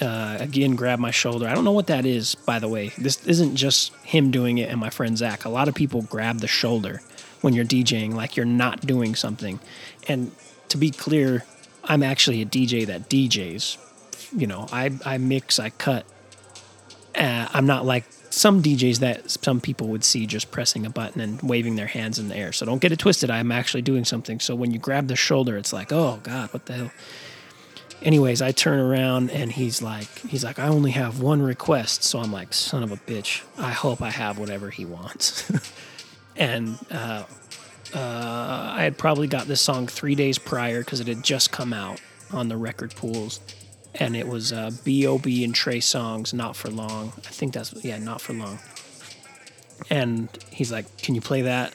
[0.00, 1.48] uh, again grabbed my shoulder.
[1.48, 2.92] I don't know what that is, by the way.
[2.98, 5.44] This isn't just him doing it and my friend Zach.
[5.44, 7.00] A lot of people grab the shoulder
[7.40, 9.58] when you're DJing, like you're not doing something.
[10.08, 10.32] And
[10.68, 11.44] to be clear,
[11.86, 13.78] I'm actually a DJ that DJs.
[14.36, 16.04] You know, I, I mix, I cut.
[17.14, 21.20] Uh, I'm not like some DJs that some people would see just pressing a button
[21.20, 22.52] and waving their hands in the air.
[22.52, 23.30] So don't get it twisted.
[23.30, 24.40] I'm actually doing something.
[24.40, 26.90] So when you grab the shoulder, it's like, oh God, what the hell?
[28.02, 32.02] Anyways, I turn around and he's like, he's like, I only have one request.
[32.02, 33.42] So I'm like, son of a bitch.
[33.56, 35.50] I hope I have whatever he wants.
[36.36, 37.24] and uh,
[37.96, 41.72] uh, I had probably got this song three days prior because it had just come
[41.72, 42.00] out
[42.32, 43.40] on the record pools
[43.98, 45.44] and it was uh, B.O.B.
[45.44, 47.12] and Trey Songz, Not For Long.
[47.16, 48.58] I think that's, yeah, Not For Long.
[49.90, 51.74] And he's like, Can you play that?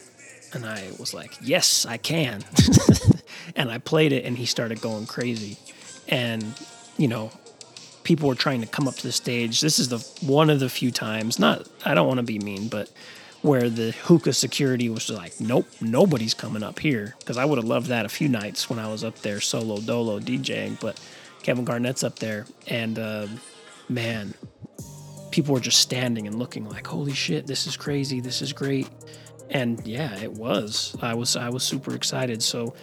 [0.53, 2.43] And I was like, Yes, I can.
[3.55, 5.57] and I played it, and he started going crazy.
[6.07, 6.45] And,
[6.97, 7.31] you know,
[8.03, 9.61] people were trying to come up to the stage.
[9.61, 12.67] This is the one of the few times, not, I don't want to be mean,
[12.67, 12.91] but
[13.41, 17.15] where the hookah security was like, Nope, nobody's coming up here.
[17.19, 19.79] Because I would have loved that a few nights when I was up there solo
[19.79, 20.99] dolo DJing, but
[21.43, 23.27] Kevin Garnett's up there, and uh,
[23.89, 24.33] man,
[25.31, 28.19] people were just standing and looking like, "Holy shit, this is crazy!
[28.19, 28.87] This is great!"
[29.49, 30.95] And yeah, it was.
[31.01, 32.43] I was I was super excited.
[32.43, 32.75] So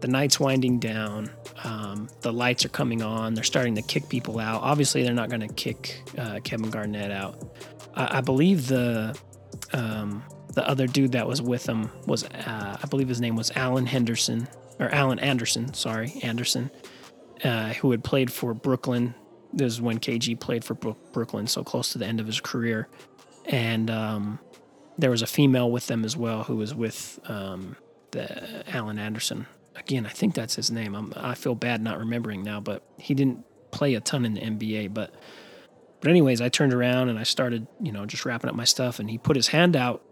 [0.00, 1.30] the night's winding down.
[1.64, 3.34] Um, the lights are coming on.
[3.34, 4.62] They're starting to kick people out.
[4.62, 7.42] Obviously, they're not going to kick uh, Kevin Garnett out.
[7.94, 9.18] I, I believe the
[9.72, 10.22] um,
[10.54, 13.86] the other dude that was with him was, uh, I believe his name was Alan
[13.86, 14.48] Henderson
[14.78, 15.74] or Alan Anderson.
[15.74, 16.70] Sorry, Anderson
[17.44, 19.14] uh, who had played for Brooklyn.
[19.52, 22.88] This is when KG played for Brooklyn, so close to the end of his career.
[23.46, 24.38] And um,
[24.98, 27.76] there was a female with them as well who was with um,
[28.10, 29.46] the Alan Anderson.
[29.76, 30.94] Again, I think that's his name.
[30.94, 34.40] I'm, I feel bad not remembering now, but he didn't play a ton in the
[34.40, 34.92] NBA.
[34.92, 35.14] But,
[36.00, 38.98] but anyways, I turned around and I started, you know, just wrapping up my stuff.
[38.98, 40.02] And he put his hand out,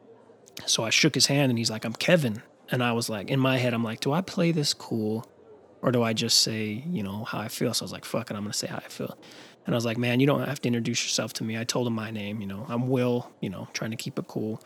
[0.66, 3.38] so I shook his hand, and he's like, "I'm Kevin." And I was like, in
[3.38, 5.26] my head, I'm like, "Do I play this cool?"
[5.82, 7.72] or do I just say, you know, how I feel?
[7.72, 9.16] So I was like, fuck it, I'm gonna say how I feel.
[9.64, 11.58] And I was like, man, you don't have to introduce yourself to me.
[11.58, 14.26] I told him my name, you know, I'm Will, you know, trying to keep it
[14.26, 14.60] cool.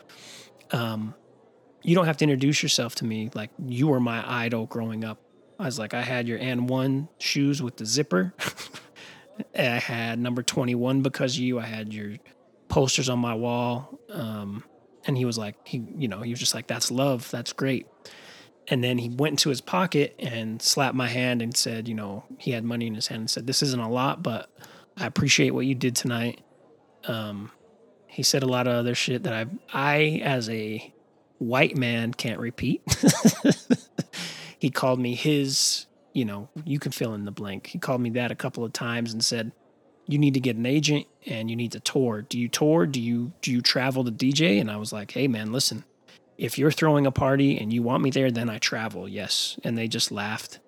[0.71, 1.13] Um,
[1.83, 3.29] you don't have to introduce yourself to me.
[3.33, 5.19] Like you were my idol growing up.
[5.59, 8.33] I was like, I had your AND1 shoes with the zipper.
[9.57, 11.59] I had number 21 because you.
[11.59, 12.17] I had your
[12.67, 13.99] posters on my wall.
[14.09, 14.63] Um,
[15.05, 17.29] and he was like, he, you know, he was just like, that's love.
[17.31, 17.87] That's great.
[18.67, 22.23] And then he went into his pocket and slapped my hand and said, you know,
[22.37, 24.49] he had money in his hand and said, This isn't a lot, but
[24.95, 26.41] I appreciate what you did tonight.
[27.05, 27.51] Um,
[28.07, 30.93] he said a lot of other shit that I, I as a
[31.41, 32.83] white man, can't repeat.
[34.59, 37.67] he called me his, you know, you can fill in the blank.
[37.67, 39.51] He called me that a couple of times and said,
[40.07, 42.21] you need to get an agent and you need to tour.
[42.21, 42.85] Do you tour?
[42.85, 44.59] Do you do you travel to DJ?
[44.59, 45.85] And I was like, hey man, listen,
[46.37, 49.07] if you're throwing a party and you want me there, then I travel.
[49.07, 49.59] Yes.
[49.63, 50.59] And they just laughed.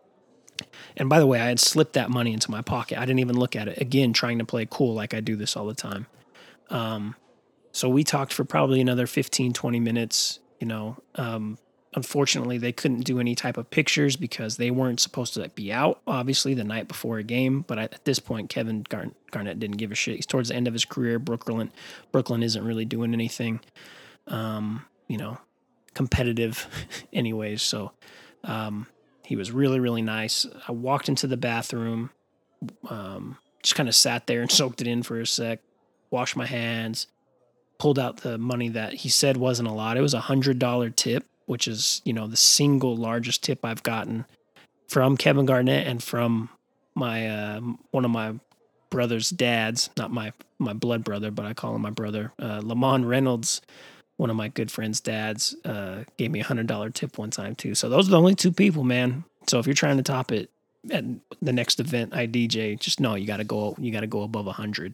[0.95, 2.99] And by the way, I had slipped that money into my pocket.
[2.99, 3.81] I didn't even look at it.
[3.81, 6.05] Again, trying to play cool like I do this all the time.
[6.69, 7.15] Um,
[7.71, 10.39] so we talked for probably another 15, 20 minutes.
[10.59, 11.57] You know, um,
[11.95, 16.01] unfortunately, they couldn't do any type of pictures because they weren't supposed to be out,
[16.07, 17.61] obviously, the night before a game.
[17.67, 20.15] But at this point, Kevin Garnett didn't give a shit.
[20.15, 21.19] He's towards the end of his career.
[21.19, 21.71] Brooklyn,
[22.11, 23.59] Brooklyn isn't really doing anything.
[24.27, 25.37] Um, you know,
[25.93, 26.67] competitive
[27.13, 27.61] anyways.
[27.61, 27.91] So
[28.43, 28.87] um,
[29.25, 30.45] he was really, really nice.
[30.67, 32.09] I walked into the bathroom,
[32.89, 35.59] um, just kind of sat there and soaked it in for a sec,
[36.09, 37.07] washed my hands,
[37.77, 39.97] pulled out the money that he said wasn't a lot.
[39.97, 43.83] It was a hundred dollar tip, which is, you know, the single largest tip I've
[43.83, 44.25] gotten
[44.87, 46.49] from Kevin Garnett and from
[46.95, 48.35] my uh, one of my
[48.89, 53.05] brother's dads, not my my blood brother, but I call him my brother, uh, Lamont
[53.05, 53.61] Reynolds
[54.17, 57.55] one of my good friends' dads uh, gave me a hundred dollar tip one time
[57.55, 57.75] too.
[57.75, 59.23] So those are the only two people, man.
[59.47, 60.49] So if you're trying to top it
[60.91, 61.03] at
[61.41, 63.75] the next event I DJ, just know you got to go.
[63.77, 64.93] You got to go above a hundred.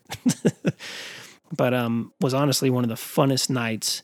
[1.55, 4.03] but um, was honestly one of the funnest nights.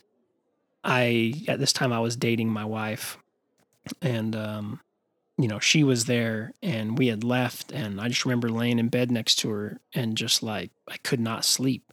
[0.86, 3.18] I at this time I was dating my wife,
[4.02, 4.80] and um,
[5.38, 8.90] you know she was there, and we had left, and I just remember laying in
[8.90, 11.92] bed next to her and just like I could not sleep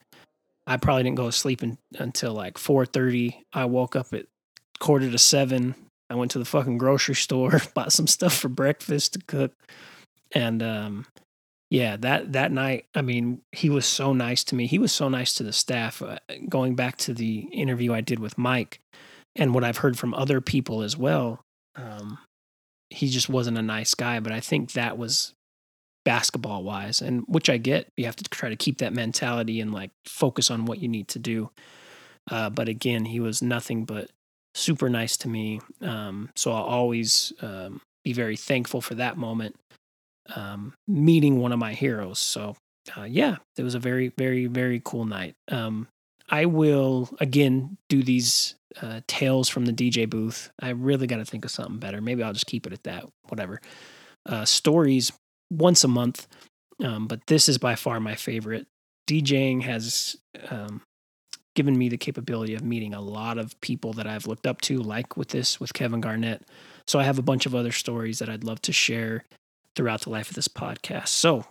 [0.67, 3.45] I probably didn't go to sleep in, until like 4:30.
[3.53, 4.27] I woke up at
[4.79, 5.75] quarter to 7.
[6.09, 9.53] I went to the fucking grocery store, bought some stuff for breakfast to cook.
[10.33, 11.07] And um
[11.73, 14.67] yeah, that that night, I mean, he was so nice to me.
[14.67, 16.03] He was so nice to the staff.
[16.03, 18.81] Uh, going back to the interview I did with Mike
[19.37, 21.41] and what I've heard from other people as well,
[21.77, 22.19] um
[22.91, 25.33] he just wasn't a nice guy, but I think that was
[26.05, 27.89] basketball wise, and which I get.
[27.97, 31.09] You have to try to keep that mentality and like focus on what you need
[31.09, 31.51] to do.
[32.31, 34.11] Uh, but again, he was nothing but
[34.55, 35.61] super nice to me.
[35.81, 39.57] Um, so I'll always um, be very thankful for that moment,
[40.35, 42.19] um, meeting one of my heroes.
[42.19, 42.57] So
[42.97, 45.35] uh, yeah, it was a very, very, very cool night.
[45.51, 45.89] Um,
[46.29, 50.51] I will again do these uh, tales from the DJ booth.
[50.61, 52.01] I really got to think of something better.
[52.01, 53.05] Maybe I'll just keep it at that.
[53.29, 53.61] Whatever.
[54.25, 55.13] Uh, stories
[55.51, 56.27] once a month,
[56.83, 58.67] um, but this is by far my favorite.
[59.09, 60.17] DJing has
[60.49, 60.83] um,
[61.55, 64.79] given me the capability of meeting a lot of people that I've looked up to,
[64.79, 66.43] like with this with Kevin Garnett.
[66.87, 69.25] So I have a bunch of other stories that I'd love to share
[69.75, 71.09] throughout the life of this podcast.
[71.09, 71.45] So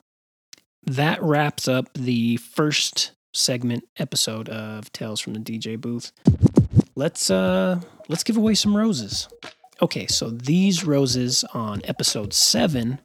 [0.85, 6.11] that wraps up the first segment episode of Tales from the DJ booth.
[6.95, 9.27] Let's uh let's give away some roses.
[9.81, 12.99] Okay, so these roses on episode 7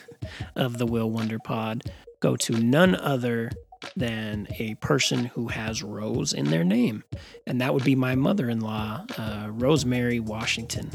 [0.56, 1.82] of the Will Wonder Pod
[2.20, 3.50] go to none other
[3.96, 7.04] than a person who has Rose in their name.
[7.46, 10.90] And that would be my mother in law, uh, Rosemary Washington.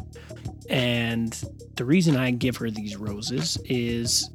[0.69, 1.31] And
[1.75, 4.29] the reason I give her these roses is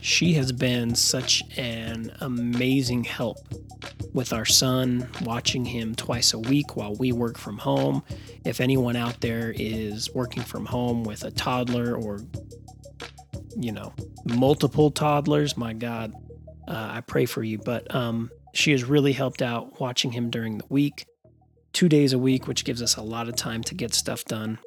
[0.00, 3.38] she has been such an amazing help
[4.12, 8.02] with our son, watching him twice a week while we work from home.
[8.44, 12.20] If anyone out there is working from home with a toddler or,
[13.56, 13.92] you know,
[14.24, 16.14] multiple toddlers, my God,
[16.66, 17.58] uh, I pray for you.
[17.58, 21.06] But um, she has really helped out watching him during the week,
[21.72, 24.58] two days a week, which gives us a lot of time to get stuff done.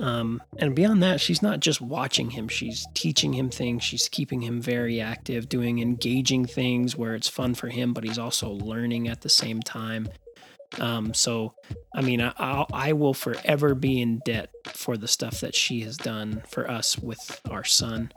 [0.00, 3.84] Um, and beyond that, she's not just watching him, she's teaching him things.
[3.84, 8.18] She's keeping him very active, doing engaging things where it's fun for him, but he's
[8.18, 10.08] also learning at the same time.
[10.80, 11.54] Um, so,
[11.94, 15.82] I mean, I, I'll, I will forever be in debt for the stuff that she
[15.82, 18.10] has done for us with our son.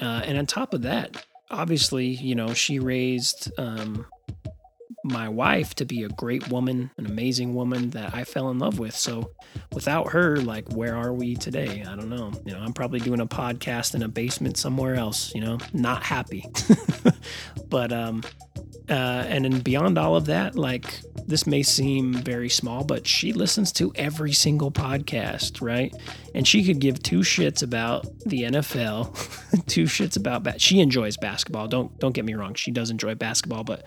[0.00, 4.06] Uh, and on top of that, obviously, you know, she raised um,
[5.04, 8.78] my wife to be a great woman, an amazing woman that I fell in love
[8.78, 8.94] with.
[8.94, 9.30] So
[9.72, 11.84] without her, like, where are we today?
[11.86, 12.32] I don't know.
[12.44, 16.02] You know, I'm probably doing a podcast in a basement somewhere else, you know, not
[16.02, 16.44] happy.
[17.68, 18.22] but, um,
[18.88, 23.32] uh, and then beyond all of that, like, this may seem very small, but she
[23.32, 25.92] listens to every single podcast, right?
[26.34, 31.16] And she could give two shits about the NFL, two shits about ba- she enjoys
[31.16, 31.66] basketball.
[31.66, 33.86] Don't don't get me wrong, she does enjoy basketball, but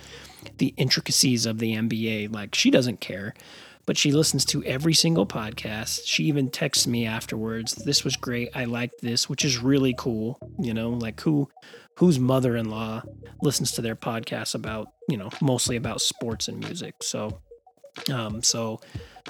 [0.58, 3.34] the intricacies of the NBA, like she doesn't care.
[3.86, 6.02] But she listens to every single podcast.
[6.06, 7.74] She even texts me afterwards.
[7.74, 8.50] This was great.
[8.54, 10.38] I liked this, which is really cool.
[10.60, 11.50] You know, like who
[11.96, 13.02] whose mother-in-law
[13.42, 17.02] listens to their podcasts about, you know, mostly about sports and music.
[17.02, 17.40] So
[18.14, 18.80] um so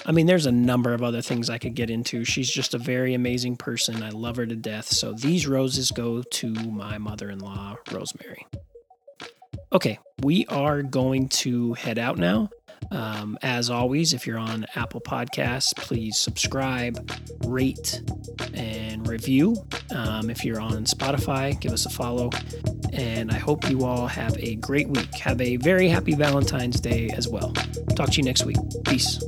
[0.06, 2.26] I mean there's a number of other things I could get into.
[2.26, 4.04] She's just a very amazing person.
[4.04, 4.88] I love her to death.
[4.88, 8.46] So these roses go to my mother-in-law, Rosemary.
[9.72, 12.50] Okay, we are going to head out now.
[12.92, 17.12] Um, as always, if you're on Apple Podcasts, please subscribe,
[17.46, 18.02] rate,
[18.56, 19.56] and review.
[19.92, 22.32] Um, if you're on Spotify, give us a follow.
[22.94, 25.14] And I hope you all have a great week.
[25.20, 27.52] Have a very happy Valentine's Day as well.
[27.96, 28.58] Talk to you next week.
[28.86, 29.24] Peace.